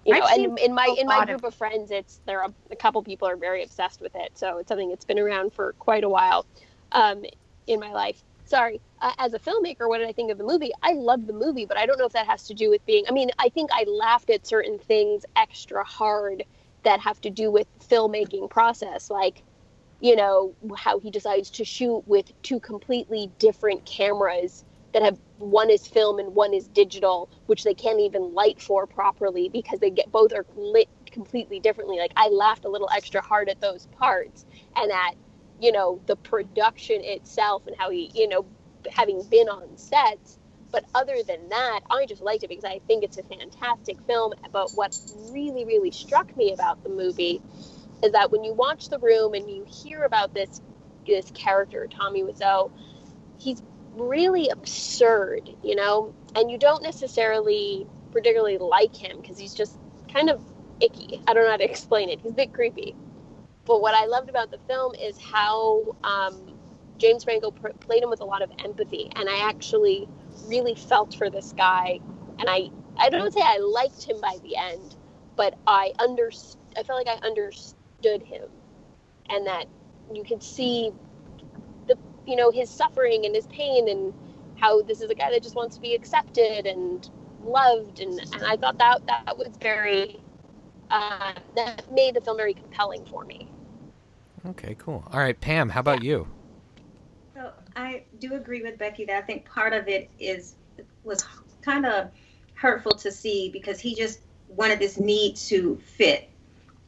[0.05, 3.03] you know, and in my in my group of friends, it's there are a couple
[3.03, 4.33] people are very obsessed with it.
[4.35, 6.47] So it's something that's been around for quite a while
[6.93, 7.25] um,
[7.67, 8.23] in my life.
[8.47, 10.73] Sorry, uh, as a filmmaker, what did I think of the movie?
[10.83, 13.05] I love the movie, but I don't know if that has to do with being.
[13.09, 16.45] I mean, I think I laughed at certain things extra hard
[16.83, 19.43] that have to do with filmmaking process, like
[20.01, 25.71] you know how he decides to shoot with two completely different cameras that have one
[25.71, 29.91] is film and one is digital, which they can't even light for properly because they
[29.91, 31.99] get both are lit completely differently.
[31.99, 34.45] Like I laughed a little extra hard at those parts
[34.77, 35.15] and at
[35.61, 38.47] you know the production itself and how he you know
[38.93, 40.39] having been on sets.
[40.73, 44.35] But other than that, I just liked it because I think it's a fantastic film.
[44.53, 44.97] But what
[45.31, 47.43] really, really struck me about the movie
[48.05, 50.61] is that when you watch The Room and you hear about this
[51.07, 52.71] this character, Tommy Wiseau,
[53.39, 53.63] he's
[53.95, 59.79] really absurd, you know, and you don't necessarily particularly like him because he's just
[60.13, 60.43] kind of
[60.81, 61.23] icky.
[61.27, 62.21] I don't know how to explain it.
[62.21, 62.95] He's a bit creepy.
[63.65, 66.59] But what I loved about the film is how um,
[66.99, 70.09] James Franco pr- played him with a lot of empathy, and I actually
[70.47, 72.01] really felt for this guy,
[72.39, 74.97] and I I don't say I liked him by the end,
[75.37, 76.31] but I under
[76.77, 78.49] I felt like I understood him,
[79.29, 79.67] and that
[80.13, 80.93] you could see
[82.31, 84.15] you know his suffering and his pain and
[84.57, 87.11] how this is a guy that just wants to be accepted and
[87.43, 88.01] loved.
[88.01, 90.21] And, and i thought that that was very
[90.91, 93.49] uh, that made the film very compelling for me.
[94.45, 95.05] Okay cool.
[95.13, 96.11] All right pam how about yeah.
[96.11, 96.29] you?
[97.35, 100.55] So i do agree with becky that i think part of it is
[101.03, 101.25] was
[101.63, 102.11] kind of
[102.55, 106.30] hurtful to see because he just wanted this need to fit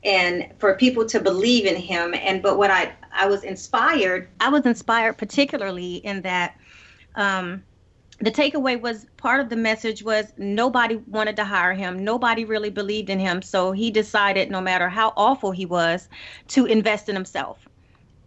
[0.05, 2.15] and for people to believe in him.
[2.15, 6.57] And but what i i was inspired i was inspired particularly in that
[7.15, 7.63] um
[8.23, 12.05] the takeaway was part of the message was nobody wanted to hire him.
[12.05, 13.43] Nobody really believed in him.
[13.43, 16.09] So he decided no matter how awful he was
[16.49, 17.67] to invest in himself.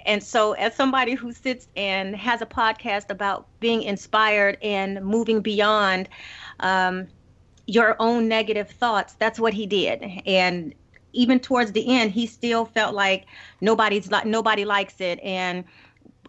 [0.05, 5.39] And so as somebody who sits and has a podcast about being inspired and moving
[5.39, 6.09] beyond
[6.59, 7.07] um,
[7.67, 10.03] your own negative thoughts that's what he did.
[10.25, 10.75] And
[11.15, 13.25] even towards the end, he still felt like
[13.61, 15.63] nobody's like nobody likes it, and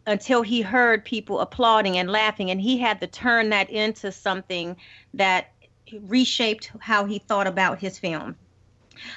[0.06, 4.76] until he heard people applauding and laughing, and he had to turn that into something
[5.14, 5.52] that
[6.02, 8.36] reshaped how he thought about his film.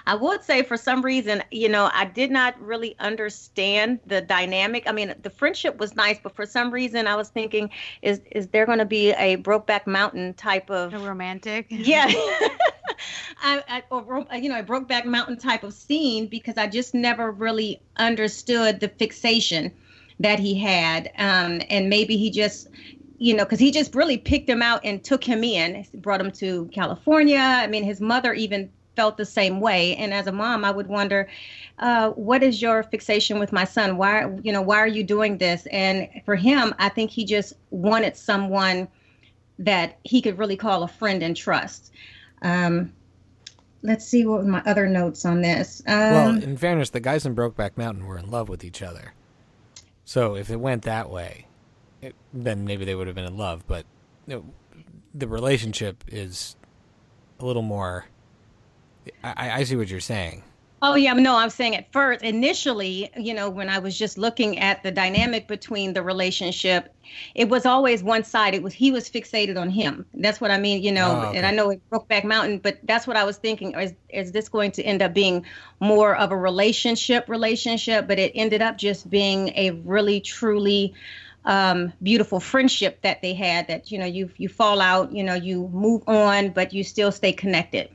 [0.06, 4.84] I would say for some reason, you know, I did not really understand the dynamic.
[4.88, 7.70] I mean, the friendship was nice, but for some reason I was thinking,
[8.02, 11.68] is is there going to be a Brokeback Mountain type of a romantic?
[11.70, 12.12] Yeah.
[13.42, 13.84] I,
[14.32, 18.80] I you know, a Brokeback Mountain type of scene because I just never really understood
[18.80, 19.72] the fixation
[20.20, 21.12] that he had.
[21.18, 22.68] Um, and maybe he just,
[23.18, 26.32] you know, because he just really picked him out and took him in, brought him
[26.34, 27.40] to California.
[27.40, 29.96] I mean, his mother even felt the same way.
[29.96, 31.30] And as a mom, I would wonder,
[31.78, 33.96] uh, what is your fixation with my son?
[33.96, 35.66] Why, you know, why are you doing this?
[35.72, 38.90] And for him, I think he just wanted someone
[39.58, 41.94] that he could really call a friend and trust.
[42.42, 42.94] Um,
[43.82, 45.82] let's see what my other notes on this.
[45.88, 49.14] Um, well, in fairness, the guys in Brokeback Mountain were in love with each other.
[50.06, 51.48] So if it went that way,
[52.02, 53.64] it, then maybe they would have been in love.
[53.68, 53.86] But
[54.28, 56.56] the relationship is
[57.40, 58.06] a little more
[59.24, 60.44] I, I see what you're saying.
[60.82, 64.60] Oh yeah, no, I'm saying at first, initially, you know, when I was just looking
[64.60, 66.94] at the dynamic between the relationship,
[67.36, 68.54] it was always one side.
[68.54, 70.06] It was he was fixated on him.
[70.14, 71.22] That's what I mean, you know.
[71.24, 71.38] Oh, okay.
[71.38, 73.74] And I know it Brokeback Mountain, but that's what I was thinking.
[73.74, 75.46] Is is this going to end up being
[75.80, 78.08] more of a relationship relationship?
[78.08, 80.94] But it ended up just being a really truly
[81.46, 83.68] um, beautiful friendship that they had.
[83.68, 87.12] That you know, you you fall out, you know, you move on, but you still
[87.12, 87.90] stay connected.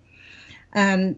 [0.75, 1.17] Um,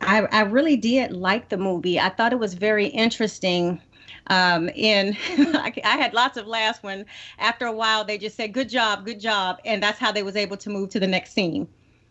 [0.00, 1.98] I, I really did like the movie.
[1.98, 3.80] I thought it was very interesting.
[4.28, 7.06] Um, and I, I had lots of laughs when,
[7.38, 10.36] after a while, they just said, "Good job, good job," and that's how they was
[10.36, 11.66] able to move to the next scene.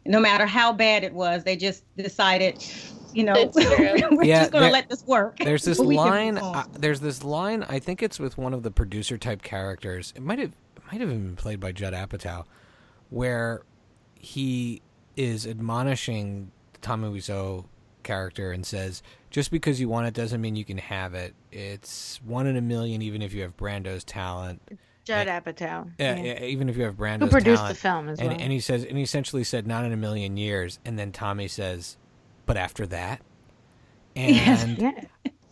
[0.05, 2.63] No matter how bad it was, they just decided,
[3.13, 5.37] you know, we're yeah, just going to let this work.
[5.43, 6.37] There's this line.
[6.37, 7.63] Uh, there's this line.
[7.63, 10.13] I think it's with one of the producer type characters.
[10.15, 10.53] It might have
[10.91, 12.45] might have been played by Judd Apatow,
[13.09, 13.63] where
[14.15, 14.81] he
[15.17, 17.65] is admonishing Tommy Wiseau
[18.07, 21.35] character and says, "Just because you want it doesn't mean you can have it.
[21.51, 24.61] It's one in a million, even if you have Brando's talent."
[25.03, 25.89] Judd Apatow.
[25.97, 27.23] Yeah, yeah, even if you have Brando's talent.
[27.23, 27.75] who produced talent.
[27.75, 28.37] the film as and, well.
[28.39, 31.47] And he says, and he essentially said, "Not in a million years." And then Tommy
[31.47, 31.97] says,
[32.45, 33.21] "But after that,"
[34.15, 34.91] and yeah.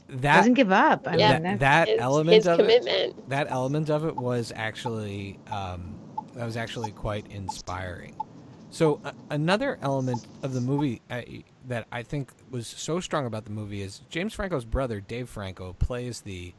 [0.10, 1.08] that doesn't give up.
[1.08, 3.18] I yeah, mean, that his, element his of commitment.
[3.18, 5.96] it, that element of it was actually um,
[6.36, 8.16] that was actually quite inspiring
[8.72, 11.22] So uh, another element of the movie uh,
[11.68, 15.74] that I think was so strong about the movie is James Franco's brother Dave Franco
[15.74, 16.54] plays the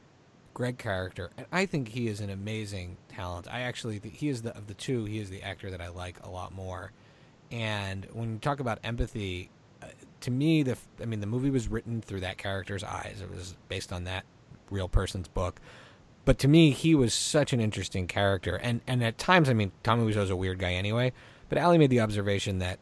[0.54, 3.46] Greg character, and I think he is an amazing talent.
[3.50, 6.22] I actually he is the of the two, he is the actor that I like
[6.24, 6.92] a lot more.
[7.50, 9.50] And when you talk about empathy,
[9.82, 9.86] uh,
[10.20, 13.20] to me, the I mean, the movie was written through that character's eyes.
[13.22, 14.24] It was based on that
[14.70, 15.60] real person's book.
[16.24, 19.72] But to me, he was such an interesting character, and and at times, I mean,
[19.82, 21.12] Tommy Wiseau's a weird guy anyway.
[21.48, 22.78] But Ali made the observation that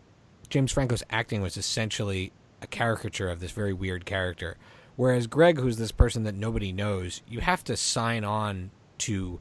[0.48, 2.32] James Franco's acting was essentially
[2.62, 4.56] a caricature of this very weird character.
[4.96, 9.40] Whereas Greg, who's this person that nobody knows, you have to sign on to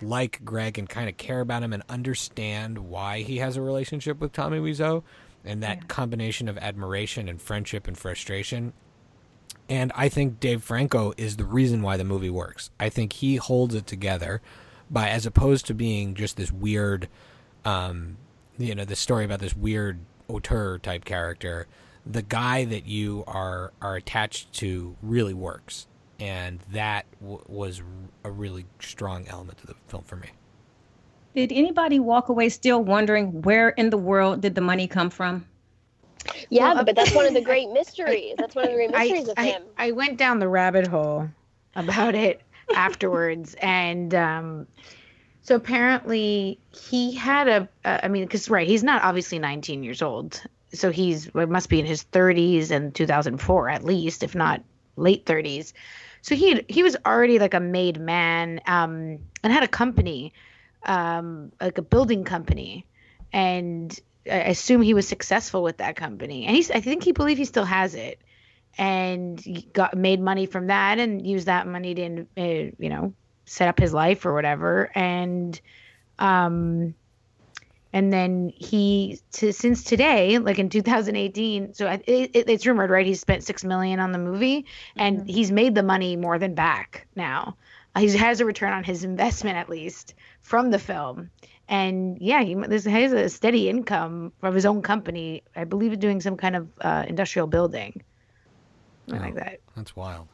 [0.00, 4.20] like Greg and kind of care about him and understand why he has a relationship
[4.20, 5.02] with Tommy Wiseau
[5.44, 5.84] and that yeah.
[5.88, 8.72] combination of admiration and friendship and frustration.
[9.68, 12.70] And I think Dave Franco is the reason why the movie works.
[12.78, 14.40] I think he holds it together
[14.90, 17.08] by as opposed to being just this weird
[17.64, 18.16] um,
[18.58, 19.98] you know, the story about this weird
[20.28, 21.66] auteur type character
[22.06, 25.86] the guy that you are are attached to really works,
[26.18, 27.82] and that w- was
[28.24, 30.28] a really strong element of the film for me.
[31.34, 35.46] Did anybody walk away still wondering where in the world did the money come from?
[36.50, 38.34] Yeah, well, but that's one of the great mysteries.
[38.36, 39.62] That's one of the great mysteries I, of him.
[39.78, 41.28] I, I went down the rabbit hole
[41.74, 42.42] about it
[42.74, 44.66] afterwards, and um,
[45.42, 47.68] so apparently he had a.
[47.84, 50.40] Uh, I mean, because right, he's not obviously 19 years old
[50.74, 54.62] so he's must be in his 30s in 2004 at least, if not
[54.96, 55.72] late 30s.
[56.22, 60.32] So he had, he was already like a made man um, and had a company,
[60.84, 62.86] um, like a building company,
[63.32, 66.46] and I assume he was successful with that company.
[66.46, 68.20] And he's I think he believed he still has it,
[68.78, 73.14] and got made money from that and used that money to uh, you know
[73.44, 74.90] set up his life or whatever.
[74.94, 75.60] And
[76.18, 76.94] um,
[77.92, 83.06] and then he to, since today like in 2018 so it, it, it's rumored right?
[83.06, 84.66] He spent six million on the movie
[84.96, 85.26] and mm-hmm.
[85.26, 87.56] he's made the money more than back now.
[87.98, 91.30] He has a return on his investment at least from the film.
[91.68, 96.20] And yeah he this has a steady income from his own company i believe doing
[96.20, 98.02] some kind of uh, industrial building.
[99.10, 99.58] Oh, like that.
[99.76, 100.28] That's wild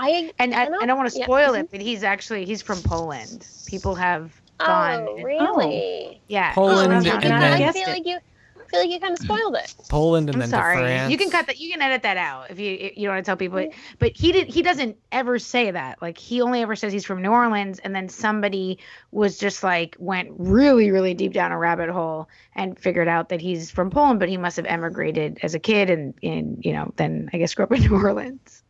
[0.00, 1.60] I and I, I, don't want to spoil yeah.
[1.60, 3.46] it, but he's actually he's from Poland.
[3.66, 5.06] People have gone.
[5.06, 6.06] Oh, really?
[6.10, 6.20] Oh.
[6.26, 6.54] Yeah.
[6.54, 9.56] Poland oh, and then I feel like you I feel like you kind of spoiled
[9.56, 9.74] it.
[9.90, 10.78] Poland and I'm then sorry.
[10.78, 11.10] France.
[11.10, 11.60] You can cut that.
[11.60, 13.58] You can edit that out if you if you don't want to tell people.
[13.58, 14.48] But, but he did.
[14.48, 16.00] He doesn't ever say that.
[16.00, 18.78] Like he only ever says he's from New Orleans, and then somebody
[19.10, 23.42] was just like went really really deep down a rabbit hole and figured out that
[23.42, 26.90] he's from Poland, but he must have emigrated as a kid, and and you know
[26.96, 28.62] then I guess grew up in New Orleans.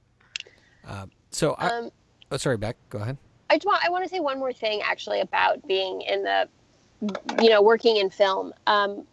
[0.89, 1.91] Uh, so I, um,
[2.31, 2.77] oh sorry, Beck.
[2.89, 3.17] Go ahead.
[3.49, 6.49] I want I want to say one more thing actually about being in the
[7.43, 8.53] you know working in film.
[8.67, 9.07] Um,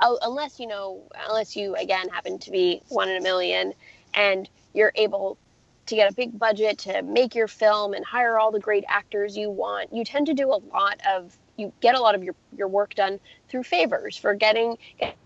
[0.00, 3.72] unless you know unless you again happen to be one in a million
[4.14, 5.38] and you're able
[5.86, 9.36] to get a big budget to make your film and hire all the great actors
[9.36, 12.34] you want you tend to do a lot of you get a lot of your,
[12.56, 14.76] your work done through favors for getting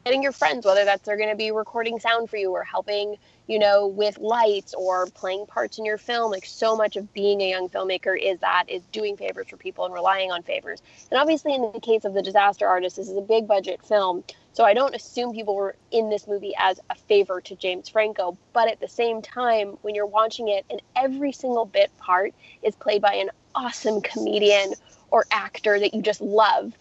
[0.04, 3.16] getting your friends whether that's they're going to be recording sound for you or helping
[3.48, 6.30] you know, with lights or playing parts in your film.
[6.30, 9.86] Like so much of being a young filmmaker is that is doing favors for people
[9.86, 10.82] and relying on favors.
[11.10, 14.22] And obviously, in the case of the Disaster Artist, this is a big budget film.
[14.52, 18.36] So I don't assume people were in this movie as a favor to James Franco.
[18.52, 22.74] But at the same time, when you're watching it, and every single bit part is
[22.76, 24.74] played by an awesome comedian
[25.10, 26.74] or actor that you just love.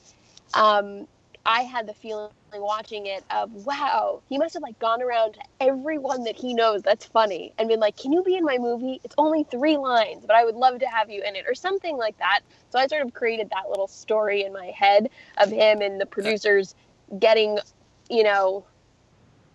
[0.53, 1.07] Um,
[1.47, 5.39] I had the feeling watching it of wow, he must have like gone around to
[5.61, 8.99] everyone that he knows that's funny and been like, "Can you be in my movie?
[9.05, 11.95] It's only 3 lines, but I would love to have you in it." or something
[11.95, 12.41] like that.
[12.69, 16.05] So I sort of created that little story in my head of him and the
[16.05, 16.75] producers
[17.17, 17.59] getting,
[18.09, 18.65] you know,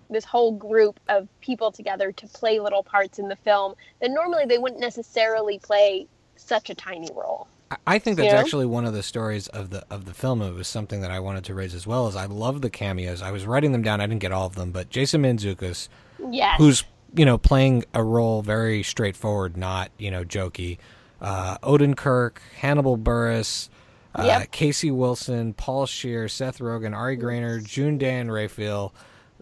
[0.08, 4.46] this whole group of people together to play little parts in the film that normally
[4.46, 7.48] they wouldn't necessarily play such a tiny role.
[7.86, 10.42] I think that's actually one of the stories of the of the film.
[10.42, 12.06] It was something that I wanted to raise as well.
[12.06, 13.22] As I love the cameos.
[13.22, 14.00] I was writing them down.
[14.00, 15.88] I didn't get all of them, but Jason Mantzoukas,
[16.30, 16.58] yes.
[16.58, 20.78] who's you know playing a role very straightforward, not you know jokey.
[21.20, 23.68] Uh, Odenkirk, Hannibal Buress,
[24.16, 24.50] uh, yep.
[24.50, 28.92] Casey Wilson, Paul Scheer, Seth Rogen, Ari Graynor, June Diane Raphael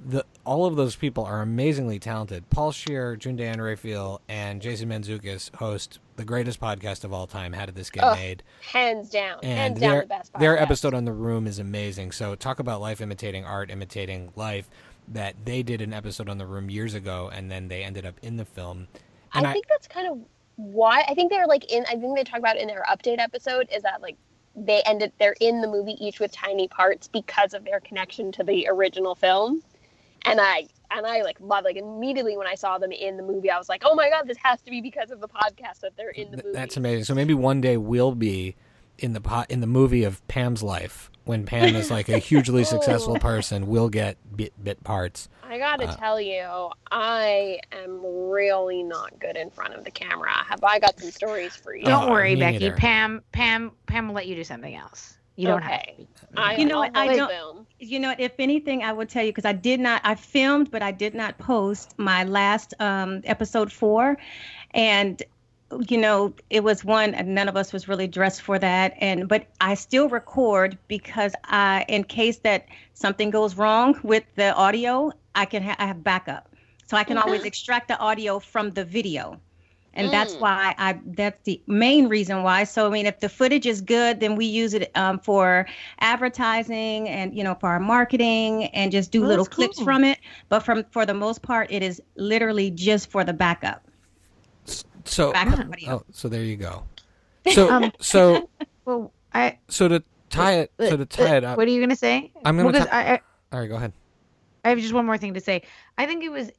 [0.04, 2.48] the all of those people are amazingly talented.
[2.50, 7.54] Paul Scheer, June Diane Raphael, and Jason Mantzoukas host the greatest podcast of all time.
[7.54, 8.42] How did this get oh, made?
[8.60, 10.32] Hands down, and hands their, down the best.
[10.38, 12.12] Their episode on the Room is amazing.
[12.12, 14.68] So talk about life imitating art, imitating life.
[15.08, 18.14] That they did an episode on the Room years ago, and then they ended up
[18.22, 18.86] in the film.
[19.32, 20.18] And I think I, that's kind of
[20.56, 21.84] why I think they're like in.
[21.88, 24.16] I think they talk about in their update episode is that like
[24.54, 28.44] they ended they're in the movie each with tiny parts because of their connection to
[28.44, 29.62] the original film.
[30.26, 33.50] And I and I like love like immediately when I saw them in the movie,
[33.50, 35.96] I was like, oh my god, this has to be because of the podcast that
[35.96, 36.48] they're in the movie.
[36.52, 37.04] That's amazing.
[37.04, 38.56] So maybe one day we'll be
[38.98, 42.64] in the pot in the movie of Pam's life when Pam is like a hugely
[42.74, 43.66] successful person.
[43.66, 45.28] We'll get bit bit parts.
[45.42, 50.30] I gotta Uh, tell you, I am really not good in front of the camera.
[50.32, 51.84] Have I got some stories for you?
[51.84, 52.58] Don't Oh, worry, me Becky.
[52.58, 52.76] neither.
[52.76, 55.16] Pam, Pam, Pam will let you do something else.
[55.36, 56.06] You don't have Okay.
[56.20, 56.26] to.
[56.40, 57.66] I, You know I'll what, I don't- film.
[57.78, 60.02] You know, if anything, I will tell you because I did not.
[60.04, 64.18] I filmed, but I did not post my last um, episode four,
[64.72, 65.22] and
[65.88, 67.14] you know, it was one.
[67.14, 71.32] and None of us was really dressed for that, and but I still record because
[71.44, 76.02] I, in case that something goes wrong with the audio, I can ha- I have
[76.04, 76.54] backup,
[76.86, 79.40] so I can always extract the audio from the video.
[79.94, 80.40] And that's Mm.
[80.40, 81.00] why I.
[81.04, 82.64] That's the main reason why.
[82.64, 85.66] So I mean, if the footage is good, then we use it um, for
[86.00, 89.84] advertising and you know for our marketing and just do Oh, little that's clips cool.
[89.84, 90.18] from it
[90.48, 93.82] but from for the most part it is literally just for the backup
[95.04, 96.84] So backup audio oh, so there you go.
[97.52, 98.48] So Um, so
[98.84, 99.58] Well, I.
[99.68, 101.56] so to tie it so to tie it up.
[101.56, 102.32] What are you gonna say?
[102.44, 103.20] I'm gonna Because ti- I, I,
[103.52, 103.92] All right, go ahead.
[104.64, 105.62] I have just one more thing to say.
[105.96, 106.50] I think it was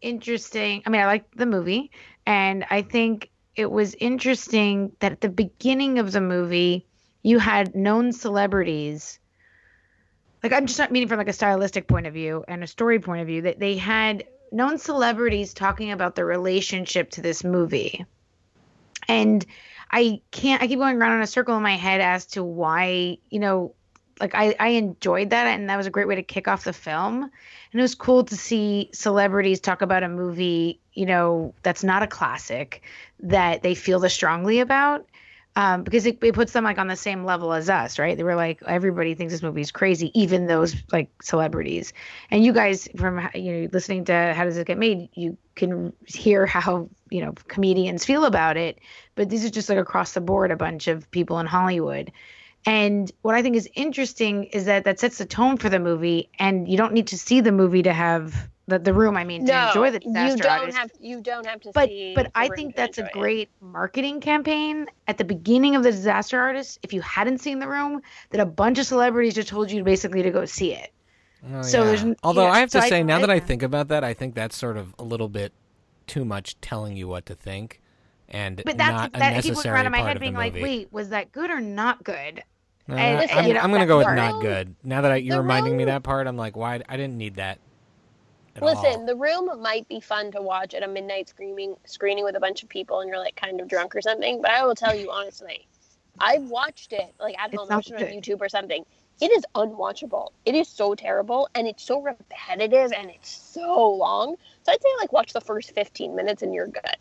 [0.00, 0.82] interesting.
[0.86, 1.90] I mean, I liked the movie,
[2.26, 6.86] and I think it was interesting that at the beginning of the movie,
[7.22, 9.18] you had known celebrities.
[10.42, 13.00] Like, I'm just not meaning from like a stylistic point of view and a story
[13.00, 18.06] point of view that they had known celebrities talking about their relationship to this movie,
[19.08, 19.44] and
[19.90, 20.62] I can't.
[20.62, 23.74] I keep going around in a circle in my head as to why you know
[24.20, 26.72] like I, I enjoyed that and that was a great way to kick off the
[26.72, 27.22] film.
[27.22, 32.02] And it was cool to see celebrities talk about a movie you know that's not
[32.02, 32.82] a classic
[33.20, 35.06] that they feel this strongly about
[35.54, 38.16] um, because it, it puts them like on the same level as us right?
[38.16, 41.92] They were like everybody thinks this movie is crazy even those like celebrities.
[42.30, 45.92] And you guys from you know listening to how does it get made you can
[46.06, 48.78] hear how you know comedians feel about it.
[49.14, 52.12] But these are just like across the board a bunch of people in hollywood
[52.68, 56.28] and what I think is interesting is that that sets the tone for the movie,
[56.38, 59.16] and you don't need to see the movie to have the, the room.
[59.16, 60.78] I mean, to enjoy the disaster you don't artist.
[60.78, 62.12] have you don't have to but see.
[62.14, 63.12] but the I think that's a enjoy it.
[63.20, 66.78] great marketing campaign at the beginning of the disaster artist.
[66.82, 70.22] If you hadn't seen the room, that a bunch of celebrities just told you basically
[70.22, 70.92] to go see it.
[71.52, 71.84] Oh, So yeah.
[71.94, 73.88] there's Although yeah, I have to so I- say, now that I I- think about
[73.88, 75.52] that, I think that's sort of a little bit
[76.06, 77.80] too much telling you what to think,
[78.28, 80.16] and But that's not a that I keep going necessary around in my part head
[80.16, 80.62] of the being like, movie.
[80.62, 82.42] wait, was that good or not good?
[82.88, 84.74] No, and- I- I'm, you know, I'm gonna that go with part- not good.
[84.82, 86.80] Now that I, you're The reminding me that part, I'm like, why?
[86.88, 87.58] I didn't need that.
[88.56, 89.06] At Listen, all.
[89.06, 92.62] the room might be fun to watch at a midnight screening screening with a bunch
[92.64, 94.40] of people and you're like kind of drunk or something.
[94.42, 95.66] But I will tell you honestly,
[96.18, 98.20] I've watched it like at It's home, not watched it on.
[98.20, 98.84] YouTube or something.
[99.20, 100.30] It is unwatchable.
[100.44, 104.36] It is so terrible and it's so repetitive and it's so long.
[104.64, 106.96] So I'd say like watch the first 15 minutes and you're good.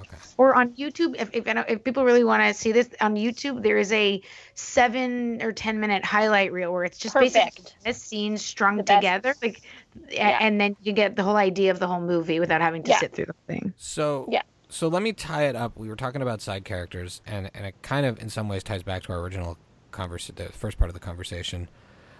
[0.00, 0.16] Okay.
[0.36, 3.78] Or on YouTube, if if, if people really want to see this on YouTube, there
[3.78, 4.20] is a
[4.54, 7.76] seven or ten minute highlight reel where it's just basically Perfect.
[7.84, 8.96] this scene strung The best.
[8.98, 9.62] together, like,
[10.10, 10.38] Yeah.
[10.40, 12.98] and then you get the whole idea of the whole movie without having to Yeah.
[12.98, 13.72] sit through the thing.
[13.76, 14.42] So Yeah.
[14.68, 15.76] So let me tie it up.
[15.78, 18.82] We were talking about side characters, and and it kind of in some ways ties
[18.82, 19.56] back to our original
[19.92, 21.68] convers the first part of the conversation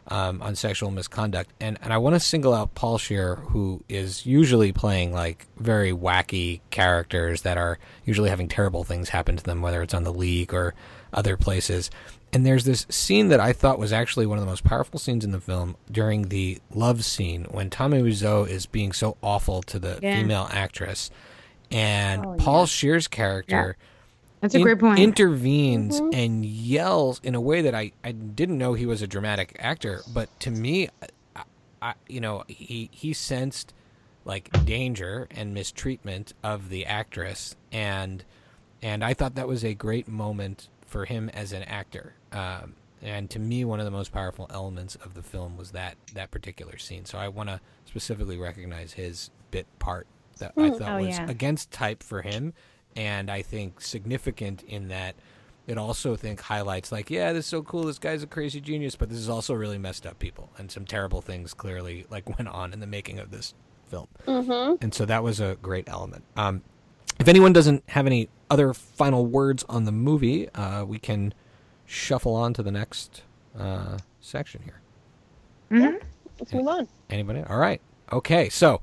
[0.09, 1.51] um, on sexual misconduct.
[1.61, 5.93] And and I want to single out Paul Scheer, who is usually playing like very
[5.93, 10.13] wacky characters that are usually having terrible things happen to them, whether it's on the
[10.13, 10.75] league or
[11.13, 11.91] other places.
[12.33, 15.25] And there's this scene that I thought was actually one of the most powerful scenes
[15.25, 19.79] in the film during the love scene when Tommy Wiseau is being so awful to
[19.79, 20.17] the Yeah.
[20.17, 21.11] female actress,
[21.71, 22.67] and Oh, Paul yeah.
[22.67, 23.77] Scheer's character
[24.47, 24.99] That's a in- great point.
[24.99, 26.15] intervenes Mhm.
[26.15, 30.03] and yells in a way that I, I didn't know he was a dramatic actor,
[30.13, 30.89] but to me,
[31.35, 31.43] I,
[31.83, 33.73] I, you know, he he sensed
[34.25, 38.25] like danger and mistreatment of the actress, and
[38.83, 42.15] and I thought that was a great moment for him as an actor.
[42.33, 45.97] Um, and to me, one of the most powerful elements of the film was that
[46.15, 47.05] that particular scene.
[47.05, 50.07] So I want to specifically recognize his bit part
[50.39, 50.79] that I Mm.
[50.79, 51.31] thought Oh, was yeah.
[51.31, 52.53] against type for him,
[52.97, 55.15] and I think significant in that
[55.67, 57.85] it also I think highlights like, yeah, this is so cool.
[57.85, 60.85] This guy's a crazy genius, but this is also really messed up people, and some
[60.85, 63.55] terrible things clearly like went on in the making of this
[63.89, 64.83] film Mm-hmm.
[64.83, 66.25] and so that was a great element.
[66.37, 66.63] Um,
[67.21, 71.33] if anyone doesn't have any other final words on the movie, uh, we can
[71.87, 73.23] shuffle on to the next
[73.59, 74.81] uh, section here.
[75.71, 76.01] Mhm.
[76.39, 76.89] Let's move on.
[77.11, 77.43] Anybody?
[77.49, 77.81] All right.
[78.13, 78.49] Okay.
[78.51, 78.81] So, at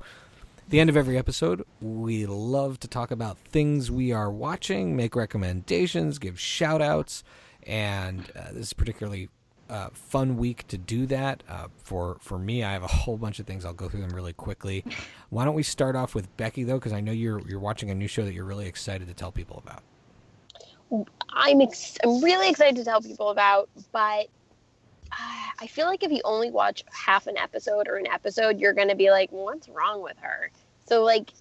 [0.68, 5.14] the end of every episode, we love to talk about things we are watching, make
[5.14, 7.22] recommendations, give shout outs.
[7.66, 9.28] and uh, this is particularly
[9.70, 11.42] uh, fun week to do that.
[11.48, 13.64] Uh, for for me, I have a whole bunch of things.
[13.64, 14.84] I'll go through them really quickly.
[15.30, 17.94] Why don't we start off with Becky though, because I know you're you're watching a
[17.94, 19.82] new show that you're really excited to tell people about.
[21.30, 24.28] I'm ex- I'm really excited to tell people about, but
[25.60, 28.94] I feel like if you only watch half an episode or an episode, you're gonna
[28.94, 30.50] be like, "What's wrong with her?"
[30.86, 31.32] So like,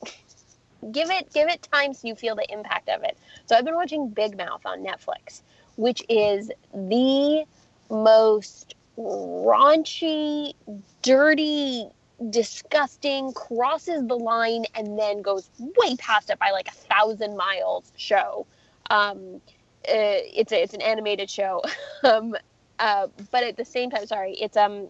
[0.91, 3.17] give it give it time so you feel the impact of it.
[3.45, 5.41] So I've been watching Big Mouth on Netflix,
[5.75, 7.45] which is the
[7.89, 10.53] most raunchy,
[11.01, 11.87] dirty,
[12.29, 17.91] disgusting, crosses the line, and then goes way past it by like a thousand miles
[17.97, 18.45] show.
[18.89, 19.41] Um,
[19.87, 21.61] uh, it's a, it's an animated show,
[22.03, 22.35] um,
[22.79, 24.87] uh, but at the same time, sorry, it's um.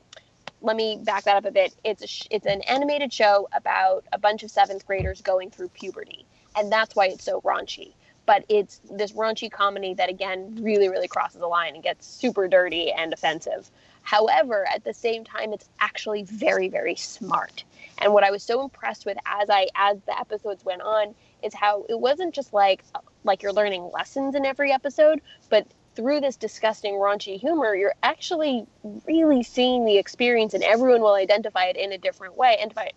[0.62, 1.76] Let me back that up a bit.
[1.84, 5.68] It's a sh- it's an animated show about a bunch of seventh graders going through
[5.70, 6.26] puberty,
[6.56, 7.94] and that's why it's so raunchy
[8.26, 12.48] but it's this raunchy comedy that again really really crosses the line and gets super
[12.48, 13.70] dirty and offensive
[14.02, 17.64] however at the same time it's actually very very smart
[18.00, 21.54] and what i was so impressed with as i as the episodes went on is
[21.54, 22.84] how it wasn't just like
[23.24, 28.66] like you're learning lessons in every episode but through this disgusting raunchy humor you're actually
[29.08, 32.88] really seeing the experience and everyone will identify it in a different way identify,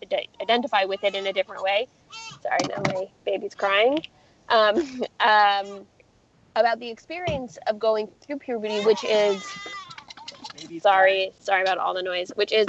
[0.40, 1.88] identify with it in a different way.
[2.42, 4.01] Sorry now my baby's crying.
[4.49, 4.76] Um,
[5.20, 5.86] um,
[6.55, 9.55] about the experience of going through puberty, which is
[10.80, 12.66] sorry, sorry about all the noise, which is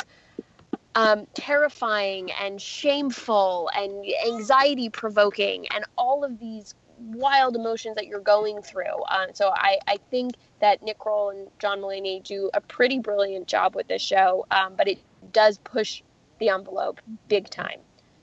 [0.96, 8.20] um, terrifying and shameful and anxiety provoking and all of these wild emotions that you're
[8.20, 9.02] going through.
[9.08, 13.48] Uh, so I, I think that Nick Kroll and John Mulaney do a pretty brilliant
[13.48, 15.00] job with this show, um, but it
[15.32, 16.02] does push
[16.40, 17.80] the envelope big time.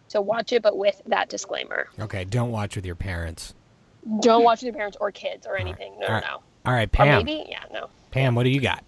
[0.08, 1.88] So watch it, but with that disclaimer.
[1.98, 3.54] Okay, don't watch with your parents.
[4.20, 5.94] Don't watch with your parents or kids or anything.
[5.98, 6.22] No, right.
[6.22, 6.42] no, no.
[6.66, 7.08] All right, Pam.
[7.08, 7.88] Or maybe, yeah, no.
[8.10, 8.84] Pam, what do you got?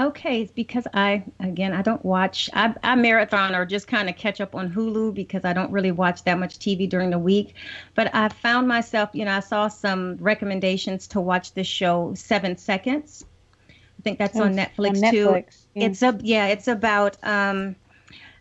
[0.00, 4.40] Okay, because I again I don't watch I, I marathon or just kind of catch
[4.40, 7.54] up on Hulu because I don't really watch that much TV during the week.
[7.94, 12.56] But I found myself, you know, I saw some recommendations to watch this show Seven
[12.56, 13.26] Seconds.
[13.68, 15.26] I think that's on Netflix, on too.
[15.26, 15.84] Netflix, yeah.
[15.84, 17.76] It's a yeah, it's about um,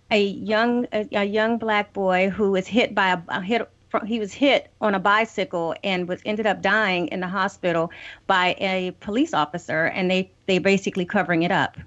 [0.09, 3.69] a young a, a young black boy who is hit by a, a hit
[4.05, 7.91] he was hit on a bicycle and was ended up dying in the hospital
[8.27, 11.77] by a police officer and they they basically covering it up.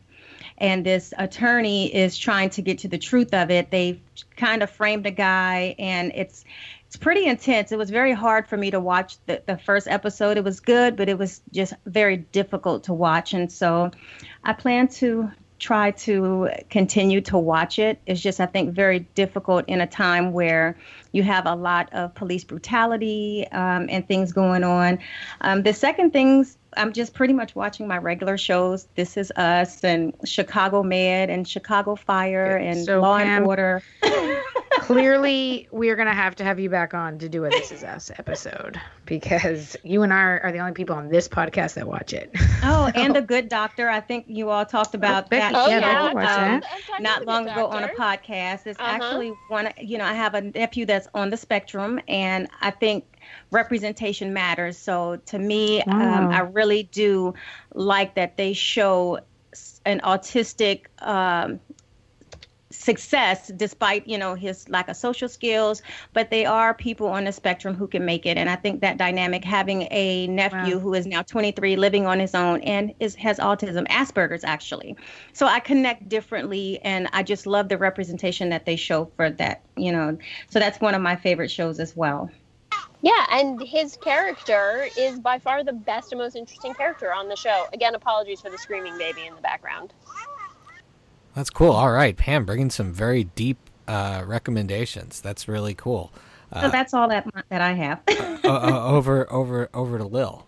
[0.59, 3.70] And this attorney is trying to get to the truth of it.
[3.70, 4.00] They
[4.36, 6.44] kind of framed a guy and it's
[6.86, 7.72] it's pretty intense.
[7.72, 10.36] It was very hard for me to watch the, the first episode.
[10.36, 13.32] It was good but it was just very difficult to watch.
[13.32, 13.90] And so
[14.44, 15.30] i plan to
[15.62, 18.00] try to continue to watch it.
[18.04, 20.76] It's just i think very difficult in a time where
[21.12, 24.98] you have a lot of police brutality um, and things going on.
[25.40, 29.83] Um, the second things i'm just pretty much watching my regular shows this is us
[29.85, 33.83] and chicago med and chicago fire and So, law Pam- and order
[34.81, 38.11] Clearly, we're gonna have to have you back on to do a This Is Us
[38.18, 42.12] episode because you and I are, are the only people on this podcast that watch
[42.12, 42.31] it.
[42.64, 45.79] oh and the good doctor i think you all talked about Becky- that Oh, yeah,
[45.81, 46.07] yeah.
[46.09, 47.01] Um, that.
[47.01, 48.66] Not long ago on a podcast.
[48.66, 48.91] It's Uh-huh.
[49.05, 53.05] actually one, you know, I have a nephew that's on the spectrum, and I think
[53.51, 54.78] representation matters.
[54.78, 55.95] So to me, Wow.
[55.99, 57.35] um, I really do
[57.74, 59.20] like that they show
[59.85, 60.87] an autistic.
[61.01, 61.61] Um,
[62.70, 65.83] success despite you know his lack of social skills
[66.14, 68.97] but they are people on the spectrum who can make it and i think that
[68.97, 70.80] dynamic having a nephew Wow.
[70.80, 74.97] who is now 23 living on his own and is has autism asperger's actually
[75.35, 79.62] so i connect differently and i just love the representation that they show for that
[79.76, 80.16] you know
[80.49, 82.30] so that's one of my favorite shows as well
[83.03, 87.34] Yeah, and his character is by far the best and most interesting character on the
[87.34, 87.66] show.
[87.72, 89.92] Again, apologies for the screaming baby in the background.
[91.34, 91.72] That's cool.
[91.72, 95.20] All right, Pam, bringing some very deep uh, recommendations.
[95.20, 96.12] That's really cool.
[96.53, 100.46] so Uh, that's all that that i have uh, uh, over, over, over to Lil.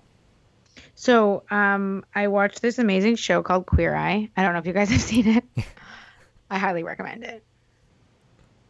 [0.95, 4.31] So, um, I watched this amazing show called Queer Eye.
[4.37, 5.45] I don't know if you guys have seen it.
[6.51, 7.45] I highly recommend it.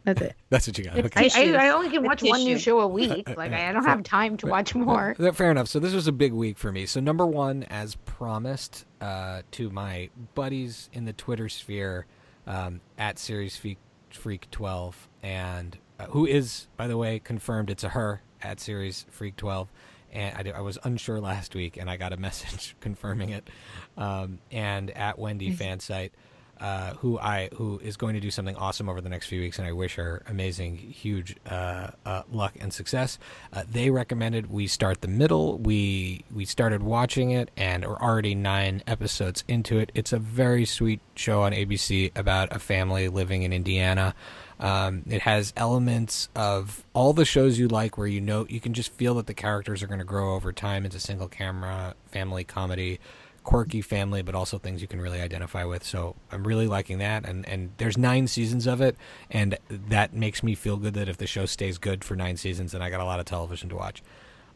[0.05, 0.35] That's it.
[0.49, 0.97] That's what you got.
[0.97, 1.29] It's Okay.
[1.33, 3.27] I, I, I only can watch one new show a week.
[3.35, 5.15] Like I don't have time to watch more.
[5.19, 5.67] Uh, Fair enough.
[5.67, 6.85] So this was a big week for me.
[6.85, 12.05] So number one, as promised uh, to my buddies in the Twitter sphere,
[12.47, 13.77] um, at Series Freak,
[14.11, 19.05] Freak twelve, and uh, who is, by the way, confirmed it's a her at Series
[19.09, 19.67] Freak twelve.
[20.13, 23.49] And I, did- I was unsure last week, and I got a message confirming it.
[23.97, 26.11] Um, and at Wendy Fansite,
[26.59, 29.59] uh, who I who is going to do something awesome over the next few weeks,
[29.59, 33.19] and I wish her amazing, huge uh, uh, luck and success.
[33.51, 35.57] Uh, they recommended we start the middle.
[35.57, 39.91] We we started watching it, and are already nine episodes into it.
[39.93, 44.15] It's a very sweet show on ABC about a family living in Indiana.
[44.57, 48.73] Um, it has elements of all the shows you like, where you know you can
[48.73, 50.85] just feel that the characters are going to grow over time.
[50.85, 52.99] It's a single camera family comedy
[53.45, 55.85] quirky family, but also things you can really identify with.
[55.85, 58.97] So I'm really liking that, and and there's nine seasons of it,
[59.31, 62.73] and that makes me feel good that if the show stays good for nine seasons,
[62.73, 64.03] then I got a lot of television to watch.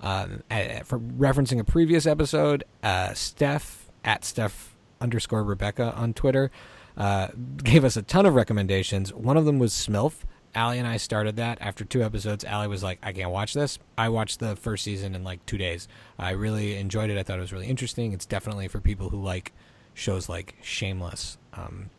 [0.02, 0.44] Um,
[0.84, 6.52] for referencing a previous episode, uh, Steph at Steph underscore Rebecca on Twitter
[6.98, 7.30] uh,
[7.64, 9.14] gave us a ton of recommendations.
[9.14, 10.16] One of them was Smilf.
[10.56, 12.44] Allie and I started that after two episodes.
[12.44, 13.78] Allie was like, I can't watch this.
[13.98, 15.88] I watched the first season in like two days.
[16.18, 17.18] I really enjoyed it.
[17.18, 18.14] I thought it was really interesting.
[18.14, 19.54] It's definitely for people who like
[19.94, 21.38] shows like Shameless.
[21.54, 21.92] Um,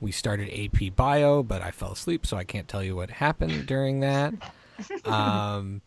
[0.00, 3.66] we started AP Bio, but I fell asleep, so I can't tell you what happened
[3.66, 4.34] during that.
[5.06, 5.80] Um,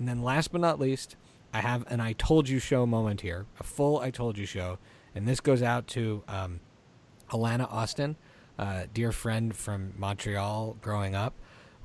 [0.00, 1.14] and then last but not least,
[1.54, 4.78] I have an I Told You show moment here, a full I Told You show.
[5.14, 6.58] And this goes out to um,
[7.30, 8.16] Alana Austin
[8.58, 11.34] uh, dear friend from Montreal growing up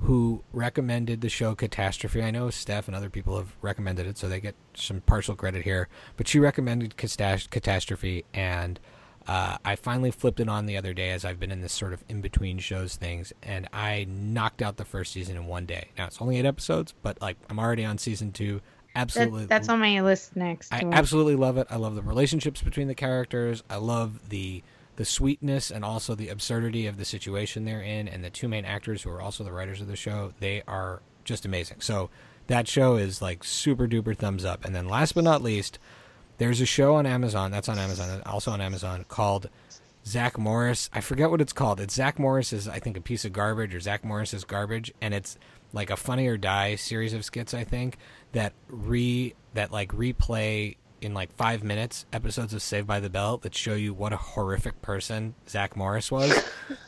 [0.00, 2.22] who recommended the show Catastrophe.
[2.22, 5.64] I know Steph and other people have recommended it, so they get some partial credit
[5.64, 5.88] here.
[6.16, 8.78] But she recommended Catastrophe, and
[9.26, 11.92] uh, I finally flipped it on the other day as I've been in this sort
[11.92, 15.88] of in between shows things, and I knocked out the first season in one day.
[15.98, 18.60] Now it's only eight episodes, but like I'm already on season two.
[18.94, 20.72] Absolutely, that, that's on my list next.
[20.72, 21.66] I absolutely love it.
[21.70, 23.62] I love the relationships between the characters.
[23.68, 24.62] I love the
[24.98, 28.64] the sweetness and also the absurdity of the situation they're in, and the two main
[28.64, 31.80] actors who are also the writers of the show, they are just amazing.
[31.80, 32.10] So
[32.48, 34.64] that show is like super duper thumbs up.
[34.64, 35.78] And then last but not least,
[36.38, 39.48] there's a show on Amazon that's on Amazon, also on Amazon called
[40.04, 40.90] Zack Morris.
[40.92, 41.80] I forget what it's called.
[41.80, 44.92] It's Zack Morris is I think a piece of garbage or Zack Morris is garbage,
[45.00, 45.38] and it's
[45.72, 47.54] like a Funny or Die series of skits.
[47.54, 47.98] I think
[48.32, 53.36] that re that like replay in like five minutes episodes of Saved by the Bell
[53.38, 56.32] that show you what a horrific person Zack Morris was.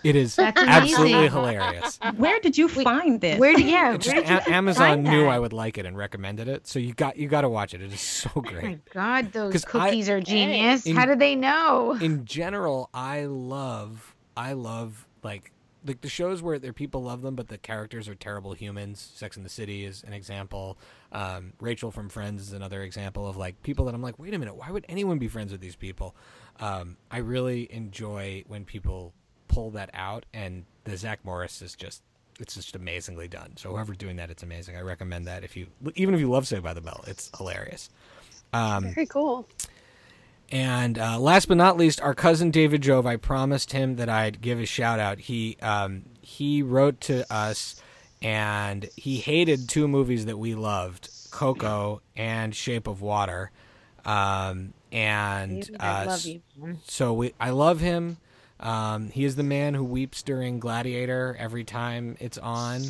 [0.04, 1.98] It is absolutely hilarious.
[2.16, 3.38] Where did you find this?
[3.38, 3.96] Where did yeah?
[3.96, 6.92] Just where did a- Amazon knew I would like it and recommended it, so you
[6.92, 7.82] got you got to watch it.
[7.82, 8.62] It is so Oh great.
[8.64, 10.86] my god, those 'Cause I- cookies are genius.
[10.86, 11.96] In- How do they know?
[12.00, 15.52] in general, I love I love like
[15.86, 19.12] like the shows where their people love them, but the characters are terrible humans.
[19.14, 20.78] Sex in the City is an example.
[21.12, 24.38] Um, Rachel from Friends is another example of like people that I'm like, wait a
[24.38, 26.14] minute, why would anyone be friends with these people?
[26.58, 29.14] Um, I really enjoy when people
[29.48, 32.02] pull that out, and the Zack Morris is just
[32.38, 33.56] it's just amazingly done.
[33.56, 34.76] So whoever's doing that, it's amazing.
[34.76, 37.90] I recommend that if you even if you love Saved by the Bell, it's hilarious.
[38.52, 39.46] Um, Very cool.
[40.50, 43.06] And uh, last but not least, our cousin David Jove.
[43.06, 45.20] I promised him that I'd give a shout out.
[45.20, 47.80] He um, he wrote to us,
[48.20, 53.50] and he hated two movies that we loved: Coco and Shape of Water.
[54.04, 56.18] Um, and uh,
[56.84, 58.16] so we, I love him.
[58.58, 62.82] Um, he is the man who weeps during Gladiator every time it's on,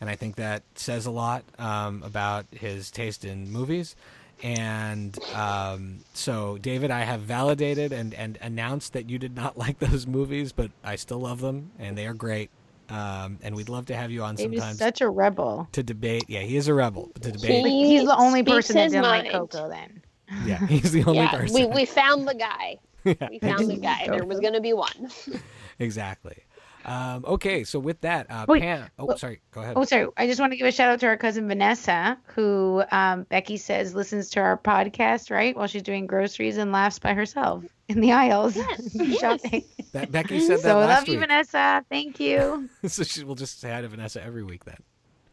[0.00, 3.96] and I think that says a lot um, about his taste in movies.
[4.42, 9.78] And um, so, David, I have validated and, and announced that you did not like
[9.78, 12.50] those movies, but I still love them, and they are great.
[12.88, 15.68] Um, and we'd love to have you on David's sometimes such a rebel.
[15.72, 16.24] to debate.
[16.28, 17.10] Yeah, he is a rebel.
[17.20, 17.66] To debate.
[17.66, 19.30] He he's the only person that didn't like.
[19.32, 19.68] Coco.
[19.68, 20.02] Then
[20.44, 21.54] Yeah, he's the only yeah, person.
[21.54, 22.78] we, we found the guy.
[23.04, 23.28] Yeah.
[23.30, 24.08] We found the guy.
[24.08, 25.10] There was going to be one.
[25.78, 26.42] exactly.
[26.86, 28.88] Um, okay, so with that, uh, Wait, Pam.
[28.98, 29.40] Oh, well- sorry.
[29.50, 29.74] Go ahead.
[29.76, 30.06] Oh, sorry.
[30.16, 33.56] I just want to give a shout out to our cousin Vanessa, who um, Becky
[33.56, 35.56] says listens to our podcast, right?
[35.56, 38.54] While she's doing groceries and laughs by herself in the aisles.
[38.56, 39.18] Yes, yes.
[39.20, 39.64] shopping.
[39.92, 41.20] That, Becky said that So last love you, week.
[41.20, 41.84] Vanessa.
[41.90, 42.68] Thank you.
[42.86, 44.78] so she will just say hi to Vanessa every week then.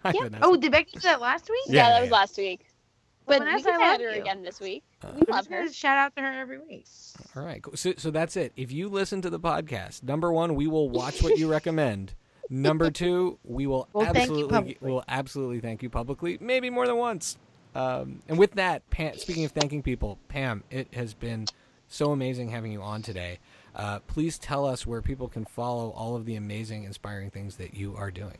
[0.03, 0.23] Hi, Yeah.
[0.23, 0.45] Vanessa.
[0.45, 1.59] Oh, did Becky do that last week?
[1.67, 2.15] Yeah, Yeah, that yeah, was yeah.
[2.15, 2.65] last week.
[3.25, 4.21] But we Vanessa, can I love her you.
[4.21, 4.83] again this week.
[5.03, 5.71] Uh, We love just her.
[5.73, 6.85] shout out to her every week.
[7.35, 7.61] All right.
[7.61, 7.75] cool.
[7.77, 8.51] So, so that's it.
[8.55, 12.13] If you listen to the podcast, number one, we will watch what you recommend.
[12.49, 17.37] Number two, we will We'll absolutely we'll absolutely thank you publicly, maybe more than once.
[17.73, 21.45] Um, and with that, Pam, speaking of thanking people, Pam, it has been
[21.87, 23.39] so amazing having you on today.
[23.75, 27.73] Uh, please tell us where people can follow all of the amazing, inspiring things that
[27.73, 28.37] you are doing.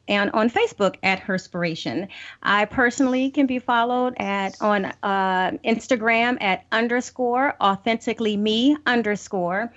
[0.08, 2.10] and on Facebook at Herspiration.
[2.42, 9.72] I personally can be followed at on uh, Instagram at underscore authentically me underscore,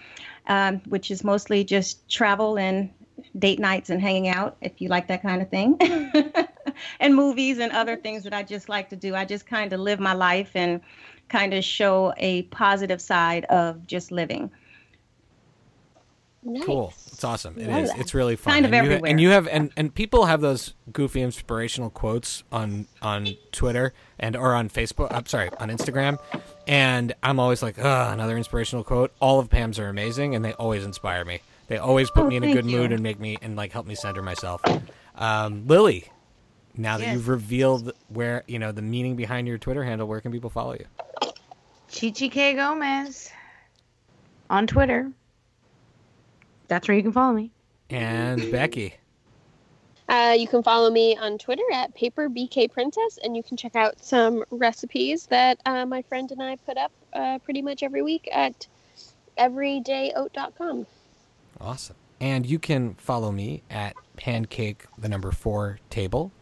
[0.46, 2.90] um, which is mostly just travel and
[3.38, 5.78] date nights and hanging out if you like that kind of thing.
[7.00, 9.14] and movies and other things that I just like to do.
[9.14, 10.80] I just kind of live my life and
[11.28, 14.50] kind of show a positive side of just living.
[16.42, 16.64] Nice.
[16.64, 16.92] Cool.
[17.08, 17.58] It's awesome.
[17.58, 17.90] It is.
[17.90, 17.98] That.
[17.98, 18.52] It's really fun.
[18.52, 19.10] Kind of and you, everywhere.
[19.10, 24.36] and you have and, and people have those goofy inspirational quotes on on Twitter and
[24.36, 25.08] or on Facebook.
[25.10, 26.20] I'm sorry, on Instagram.
[26.66, 29.12] And I'm always like, another inspirational quote.
[29.20, 31.40] All of Pam's are amazing, and they always inspire me.
[31.68, 32.78] They always put Oh, me in a good you.
[32.78, 34.60] mood and make me and like help me center myself.
[35.16, 36.04] Um, Lily,
[36.76, 40.30] now that you've revealed where you know the meaning behind your Twitter handle, where can
[40.32, 40.86] people follow you?
[41.88, 43.30] Chichi K Gomez
[44.50, 45.10] on Twitter.
[46.68, 47.50] That's where you can follow me.
[47.90, 48.94] And Becky.
[50.08, 54.44] Uh, you can follow me on Twitter at paperbkprincess, and you can check out some
[54.50, 58.66] recipes that uh, my friend and I put up uh, pretty much every week at
[59.38, 60.86] everydayoat.com.
[61.60, 61.96] Awesome.
[62.20, 66.32] And you can follow me at pancake the number four table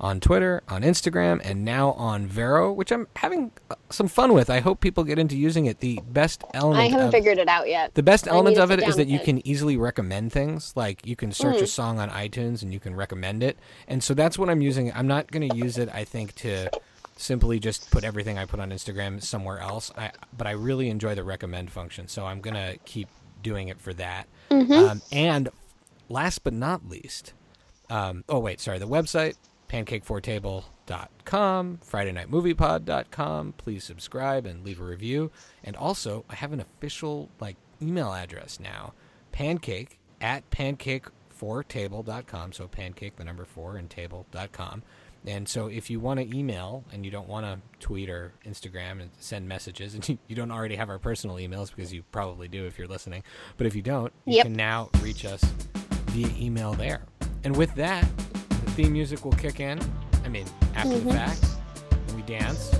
[0.00, 3.52] on Twitter, on Instagram, and now on Vero, which I'm having
[3.90, 4.50] some fun with.
[4.50, 5.80] I hope people get into using it.
[5.80, 7.94] The best element I haven't of, figured it out yet.
[7.94, 9.24] the best I elements of it is that you it.
[9.24, 10.72] can easily recommend things.
[10.74, 11.68] Like you can search a Mm.
[11.68, 13.58] song on iTunes and you can recommend it.
[13.86, 14.92] And so that's what I'm using.
[14.92, 16.70] I'm not going to use it, I think, to
[17.16, 19.92] simply just put everything I put on Instagram somewhere else.
[19.96, 22.08] I, but I really enjoy the recommend function.
[22.08, 23.08] So I'm going to keep
[23.42, 24.26] doing it for that.
[24.50, 24.72] Mm-hmm.
[24.72, 25.48] Um, and
[26.08, 27.32] last but not least,
[27.90, 29.34] um, oh, wait, sorry, the website,
[29.74, 33.54] pancakefourtable.com, FridayNightMoviePod.com.
[33.56, 35.30] Please subscribe and leave a review.
[35.62, 38.92] And also, I have an official like email address now,
[39.32, 42.52] pancake at pancakefourtable.com.
[42.52, 44.82] So pancake, the number four, and table.com.
[45.26, 49.00] And so if you want to email and you don't want to tweet or Instagram
[49.00, 52.66] and send messages, and you, don't already have our personal emails because you probably do
[52.66, 53.22] if you're listening,
[53.56, 54.44] but if you don't, you Yep.
[54.44, 55.42] can now reach us
[56.10, 57.00] via email there.
[57.42, 58.04] And with that,
[58.74, 59.80] theme music will kick in.
[60.24, 61.12] I mean, after the Mhm.
[61.12, 61.44] fact,
[62.16, 62.70] we dance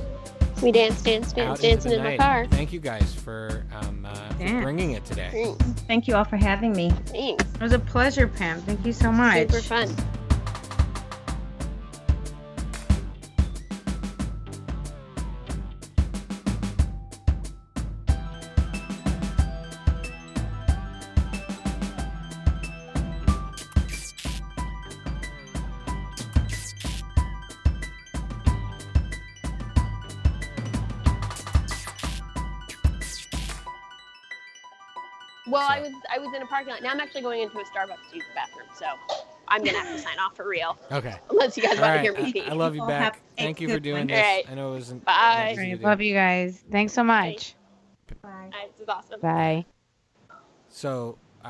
[0.62, 2.20] We dance, dance, dance, dancing the in my night.
[2.20, 2.46] car.
[2.46, 5.28] Thank you guys for, um, uh, for bringing it today.
[5.32, 5.82] Thanks.
[5.82, 6.90] Thank you all for having me.
[7.06, 7.44] Thanks.
[7.44, 8.60] It was a pleasure, Pam.
[8.62, 9.50] Thank you so much.
[9.50, 9.96] Super fun.
[36.44, 36.82] A parking lot.
[36.82, 38.86] Now I'm actually going into a Starbucks to use the bathroom, so
[39.48, 41.14] I'm gonna have to sign off for real, Okay.
[41.30, 42.50] unless you guys All want to hear me I.
[42.50, 43.02] I love you All back.
[43.16, 44.06] have Thank you for doing one.
[44.08, 44.16] this.
[44.18, 44.50] Alright.
[44.50, 45.04] I know it wasn't.
[45.04, 45.50] Bye.
[45.58, 46.62] easy to Love you guys.
[46.70, 47.54] Thanks so much.
[48.22, 48.28] Bye.
[48.30, 49.20] Alright, this is awesome.
[49.20, 49.64] Bye.
[50.68, 51.18] So